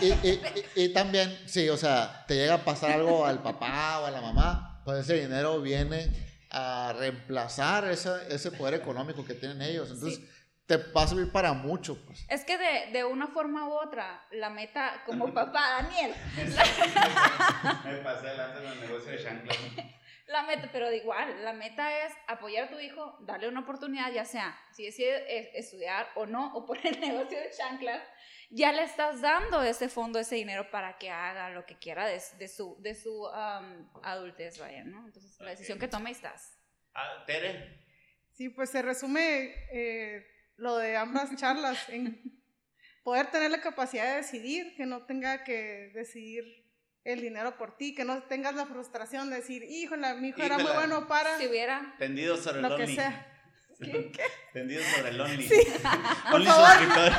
Y, 0.02 0.06
y- 0.28 0.40
y- 0.74 0.82
y 0.84 0.88
también, 0.92 1.38
sí, 1.46 1.68
o 1.68 1.76
sea, 1.76 2.24
te 2.28 2.34
llega 2.34 2.54
a 2.54 2.64
pasar 2.64 2.90
algo 2.92 3.24
al 3.24 3.42
papá 3.42 4.00
o 4.00 4.06
a 4.06 4.10
la 4.10 4.20
mamá, 4.20 4.82
pues 4.84 4.98
ese 5.00 5.14
dinero 5.20 5.60
viene 5.60 6.10
a 6.50 6.92
reemplazar 6.98 7.88
esa- 7.90 8.26
ese 8.28 8.50
poder 8.50 8.74
económico 8.74 9.24
que 9.24 9.34
tienen 9.34 9.62
ellos. 9.62 9.90
Entonces, 9.90 10.20
te 10.66 10.76
va 10.76 11.02
a 11.02 11.06
servir 11.06 11.30
para 11.32 11.52
mucho, 11.52 12.04
pues. 12.06 12.24
Es 12.28 12.44
que 12.44 12.56
de, 12.56 12.92
de 12.92 13.04
una 13.04 13.28
forma 13.28 13.68
u 13.68 13.72
otra, 13.72 14.24
la 14.30 14.50
meta, 14.50 15.02
como 15.06 15.32
papá 15.34 15.82
Daniel, 15.82 16.14
Me 17.84 17.96
pasé 17.98 18.28
adelante 18.28 18.60
en 18.60 18.66
el 18.66 18.80
negocio 18.80 19.12
de 19.12 19.22
chanclas. 19.22 19.58
¿no? 19.76 20.02
la 20.32 20.42
meta, 20.44 20.68
pero 20.72 20.88
de 20.88 20.96
igual, 20.96 21.44
la 21.44 21.52
meta 21.52 22.06
es 22.06 22.12
apoyar 22.26 22.64
a 22.64 22.70
tu 22.70 22.78
hijo, 22.78 23.18
darle 23.20 23.48
una 23.48 23.60
oportunidad, 23.60 24.10
ya 24.12 24.24
sea 24.24 24.58
si 24.72 24.84
decide 24.84 25.24
eh, 25.28 25.50
estudiar 25.54 26.08
o 26.14 26.26
no, 26.26 26.54
o 26.54 26.64
poner 26.64 26.86
el 26.86 27.00
negocio 27.00 27.38
de 27.38 27.50
chanclas, 27.50 28.02
ya 28.50 28.72
le 28.72 28.82
estás 28.82 29.20
dando 29.20 29.62
ese 29.62 29.88
fondo, 29.88 30.18
ese 30.18 30.36
dinero 30.36 30.70
para 30.70 30.98
que 30.98 31.10
haga 31.10 31.50
lo 31.50 31.64
que 31.64 31.78
quiera 31.78 32.06
de, 32.06 32.20
de 32.38 32.48
su, 32.48 32.76
de 32.80 32.94
su 32.94 33.24
um, 33.24 33.88
adultez, 34.02 34.58
vaya, 34.58 34.84
¿no? 34.84 35.06
Entonces, 35.06 35.38
la 35.40 35.50
decisión 35.50 35.78
que 35.78 35.88
tome, 35.88 36.08
ahí 36.08 36.14
estás. 36.14 36.58
Ah, 36.94 37.24
Tere, 37.26 37.80
Sí, 38.32 38.48
pues 38.48 38.70
se 38.70 38.80
resume 38.80 39.54
eh, 39.70 40.26
lo 40.62 40.76
de 40.76 40.96
ambas 40.96 41.34
charlas 41.36 41.88
en 41.88 42.22
poder 43.02 43.26
tener 43.32 43.50
la 43.50 43.60
capacidad 43.60 44.04
de 44.04 44.16
decidir, 44.22 44.74
que 44.76 44.86
no 44.86 45.04
tenga 45.06 45.42
que 45.44 45.90
decidir 45.94 46.44
el 47.04 47.20
dinero 47.20 47.56
por 47.58 47.76
ti, 47.76 47.94
que 47.96 48.04
no 48.04 48.22
tengas 48.24 48.54
la 48.54 48.64
frustración 48.66 49.28
de 49.28 49.36
decir, 49.36 49.64
híjole, 49.64 50.14
mi 50.14 50.28
hijo 50.28 50.40
era 50.42 50.56
muy 50.58 50.70
bueno 50.72 51.08
para 51.08 51.36
Si 51.38 51.48
hubiera... 51.48 51.96
tendido 51.98 52.36
sobre 52.36 52.58
el 52.58 52.62
lo 52.62 52.76
que 52.76 52.82
Only. 52.84 52.94
sea. 52.94 53.28
Tendido 54.52 54.82
sobre 54.84 55.08
el 55.10 55.20
Only. 55.20 55.42
Sí. 55.48 55.60
Only 56.32 56.46
suscriptor. 56.46 57.12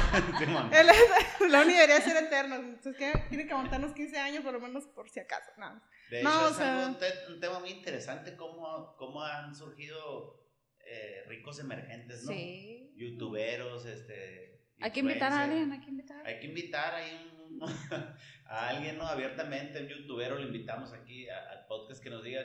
Es- 0.71 1.49
la 1.49 1.61
uni 1.61 1.73
debería 1.73 1.99
ser 1.99 2.15
eterno, 2.23 2.55
entonces 2.55 2.95
que 2.95 3.11
tiene 3.27 3.45
que 3.45 3.51
aguantarnos 3.51 3.91
15 3.93 4.17
años 4.17 4.43
por 4.43 4.53
lo 4.53 4.61
menos 4.61 4.85
por 4.87 5.09
si 5.09 5.19
acaso. 5.19 5.51
No. 5.57 5.81
De 6.09 6.19
hecho, 6.21 6.29
No, 6.29 6.45
o 6.45 6.49
es 6.49 6.55
sea- 6.55 6.77
algo- 6.79 6.87
un, 6.93 6.99
te- 6.99 7.27
un 7.33 7.39
tema 7.41 7.59
muy 7.59 7.71
interesante 7.71 8.37
cómo, 8.37 8.95
cómo 8.97 9.21
han 9.21 9.53
surgido 9.53 10.42
eh, 10.85 11.23
ricos 11.27 11.59
emergentes, 11.59 12.23
¿no? 12.25 12.31
Sí. 12.31 12.91
Youtuberos, 12.95 13.85
este... 13.85 14.61
Hay 14.79 14.91
que 14.91 14.99
invitar 15.01 15.31
a 15.31 15.43
alguien, 15.43 15.71
hay 15.71 15.79
que 15.79 15.89
invitar 15.89 16.25
a. 16.25 16.27
Hay 16.29 16.39
que 16.39 16.47
invitar 16.47 16.93
ahí 16.95 17.31
un- 17.49 17.61
a 18.45 18.67
alguien, 18.69 18.97
¿no? 18.97 19.05
Abiertamente, 19.07 19.81
un 19.81 19.87
youtubero, 19.87 20.35
lo 20.35 20.45
invitamos 20.45 20.91
aquí 20.93 21.29
a- 21.29 21.49
al 21.51 21.65
podcast 21.67 22.03
que 22.03 22.09
nos 22.09 22.23
diga 22.23 22.41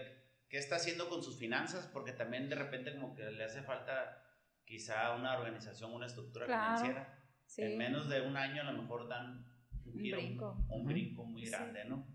qué 0.48 0.58
está 0.58 0.76
haciendo 0.76 1.08
con 1.08 1.22
sus 1.22 1.38
finanzas, 1.38 1.88
porque 1.92 2.12
también 2.12 2.48
de 2.48 2.54
repente 2.56 2.94
como 2.94 3.14
que 3.14 3.30
le 3.30 3.44
hace 3.44 3.62
falta 3.62 4.22
quizá 4.64 5.14
una 5.16 5.36
organización, 5.38 5.92
una 5.92 6.06
estructura 6.06 6.46
Claro. 6.46 6.76
financiera. 6.76 7.18
Sí. 7.46 7.62
En 7.62 7.78
menos 7.78 8.08
de 8.08 8.20
un 8.20 8.36
año 8.36 8.62
a 8.62 8.70
lo 8.72 8.80
mejor 8.82 9.08
dan 9.08 9.44
un, 9.84 9.92
Un 9.94 10.00
giro, 10.00 10.18
brinco. 10.18 10.64
un 10.68 10.84
brinco 10.86 11.24
muy 11.24 11.44
Sí. 11.44 11.50
grande, 11.50 11.84
¿no? 11.86 12.06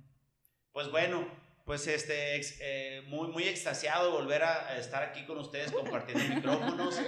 Pues 0.72 0.90
bueno, 0.90 1.28
pues 1.66 1.88
este, 1.88 2.36
ex- 2.36 2.58
eh, 2.62 3.04
muy, 3.08 3.30
muy 3.30 3.44
extasiado 3.44 4.06
de 4.08 4.12
volver 4.12 4.44
a, 4.44 4.78
estar 4.78 5.02
aquí 5.04 5.26
con 5.26 5.38
ustedes 5.38 5.72
compartiendo 5.72 6.24
micrófonos. 6.36 7.00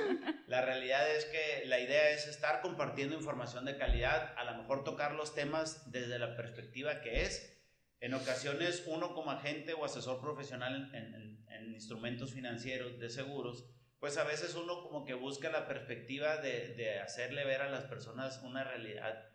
La 0.47 0.61
realidad 0.61 1.09
es 1.13 1.25
que 1.25 1.65
la 1.65 1.79
idea 1.79 2.11
es 2.11 2.27
estar 2.27 2.61
compartiendo 2.61 3.15
información 3.15 3.65
de 3.65 3.77
calidad, 3.77 4.33
a 4.37 4.43
lo 4.45 4.55
mejor 4.57 4.83
tocar 4.83 5.13
los 5.13 5.35
temas 5.35 5.91
desde 5.91 6.19
la 6.19 6.35
perspectiva 6.37 7.01
que 7.01 7.23
es. 7.23 7.51
En 7.99 8.13
ocasiones 8.13 8.83
uno 8.87 9.13
como 9.13 9.31
agente 9.31 9.73
o 9.73 9.83
asesor 9.83 10.21
profesional 10.21 10.89
en, 10.93 11.13
en- 11.15 11.45
en 11.49 11.73
instrumentos 11.73 12.33
financieros 12.33 12.99
de 12.99 13.09
seguros, 13.09 13.65
pues 13.99 14.17
a 14.17 14.23
veces 14.23 14.55
uno 14.55 14.81
como 14.83 15.05
que 15.05 15.13
busca 15.13 15.49
la 15.49 15.67
perspectiva 15.67 16.37
de, 16.37 16.75
de 16.75 16.99
hacerle 16.99 17.45
ver 17.45 17.61
a 17.61 17.69
las 17.69 17.85
personas 17.85 18.41
una 18.43 18.63
realidad 18.63 19.25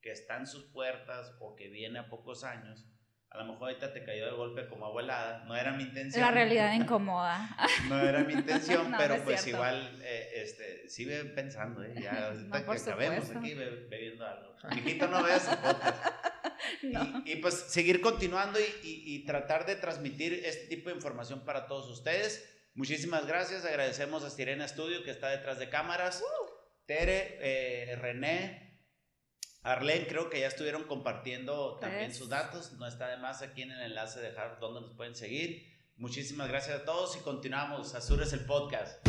que 0.00 0.12
está 0.12 0.36
en 0.36 0.46
sus 0.46 0.64
puertas 0.72 1.34
o 1.40 1.56
que 1.56 1.68
viene 1.68 1.98
a 1.98 2.08
pocos 2.08 2.44
años. 2.44 2.86
A 3.34 3.38
lo 3.38 3.46
mejor 3.46 3.68
ahorita 3.70 3.92
te 3.92 4.04
cayó 4.04 4.26
de 4.26 4.30
golpe 4.32 4.68
como 4.68 4.86
abuelada, 4.86 5.44
no 5.46 5.56
era 5.56 5.72
mi 5.72 5.82
intención. 5.82 6.22
La 6.22 6.30
realidad 6.30 6.72
incomoda. 6.74 7.56
No 7.88 7.98
era 8.00 8.20
mi 8.20 8.32
intención, 8.34 8.90
No, 8.92 8.96
pero 8.96 9.16
no 9.18 9.24
pues 9.24 9.42
cierto. 9.42 9.58
igual, 9.58 10.00
eh, 10.04 10.30
este, 10.36 10.88
sigue 10.88 11.24
pensando, 11.24 11.82
¿eh? 11.82 11.94
Ya, 12.00 12.26
ahorita 12.28 12.58
No, 12.60 12.64
por 12.64 12.76
que 12.76 12.82
acabemos 12.90 13.30
aquí 13.30 13.54
be- 13.54 13.86
bebiendo 13.90 14.24
algo. 14.26 14.54
Mijito, 14.74 15.08
no 15.08 15.22
veas. 15.22 15.48
Y, 16.82 17.32
y, 17.32 17.36
pues 17.36 17.54
seguir 17.54 18.00
continuando 18.00 18.58
y, 18.60 18.62
y- 18.88 19.14
y 19.16 19.24
tratar 19.26 19.66
de 19.66 19.76
transmitir 19.76 20.32
este 20.44 20.66
tipo 20.68 20.88
de 20.90 20.94
información 20.96 21.44
para 21.44 21.66
todos 21.66 21.88
ustedes. 21.90 22.48
Muchísimas 22.74 23.26
gracias, 23.26 23.64
agradecemos 23.64 24.24
a 24.24 24.30
Sirena 24.30 24.66
Studio 24.68 25.02
que 25.04 25.10
está 25.10 25.28
detrás 25.30 25.58
de 25.58 25.68
cámaras. 25.68 26.22
Tere, 26.86 27.38
eh, 27.40 27.96
René, 27.96 28.63
Arlen, 29.64 30.04
creo 30.06 30.28
que 30.28 30.40
ya 30.40 30.46
estuvieron 30.46 30.84
compartiendo 30.84 31.78
también 31.80 32.14
sus 32.14 32.28
datos. 32.28 32.72
No 32.74 32.86
está 32.86 33.08
de 33.08 33.16
más 33.16 33.40
aquí 33.40 33.62
en 33.62 33.70
el 33.70 33.80
enlace 33.80 34.20
dejar 34.20 34.58
dónde 34.60 34.82
nos 34.82 34.92
pueden 34.92 35.14
seguir. 35.14 35.72
Muchísimas 35.96 36.48
gracias 36.48 36.82
a 36.82 36.84
todos 36.84 37.16
y 37.16 37.20
continuamos. 37.20 37.94
Azures 37.94 38.34
el 38.34 38.44
podcast. 38.44 39.00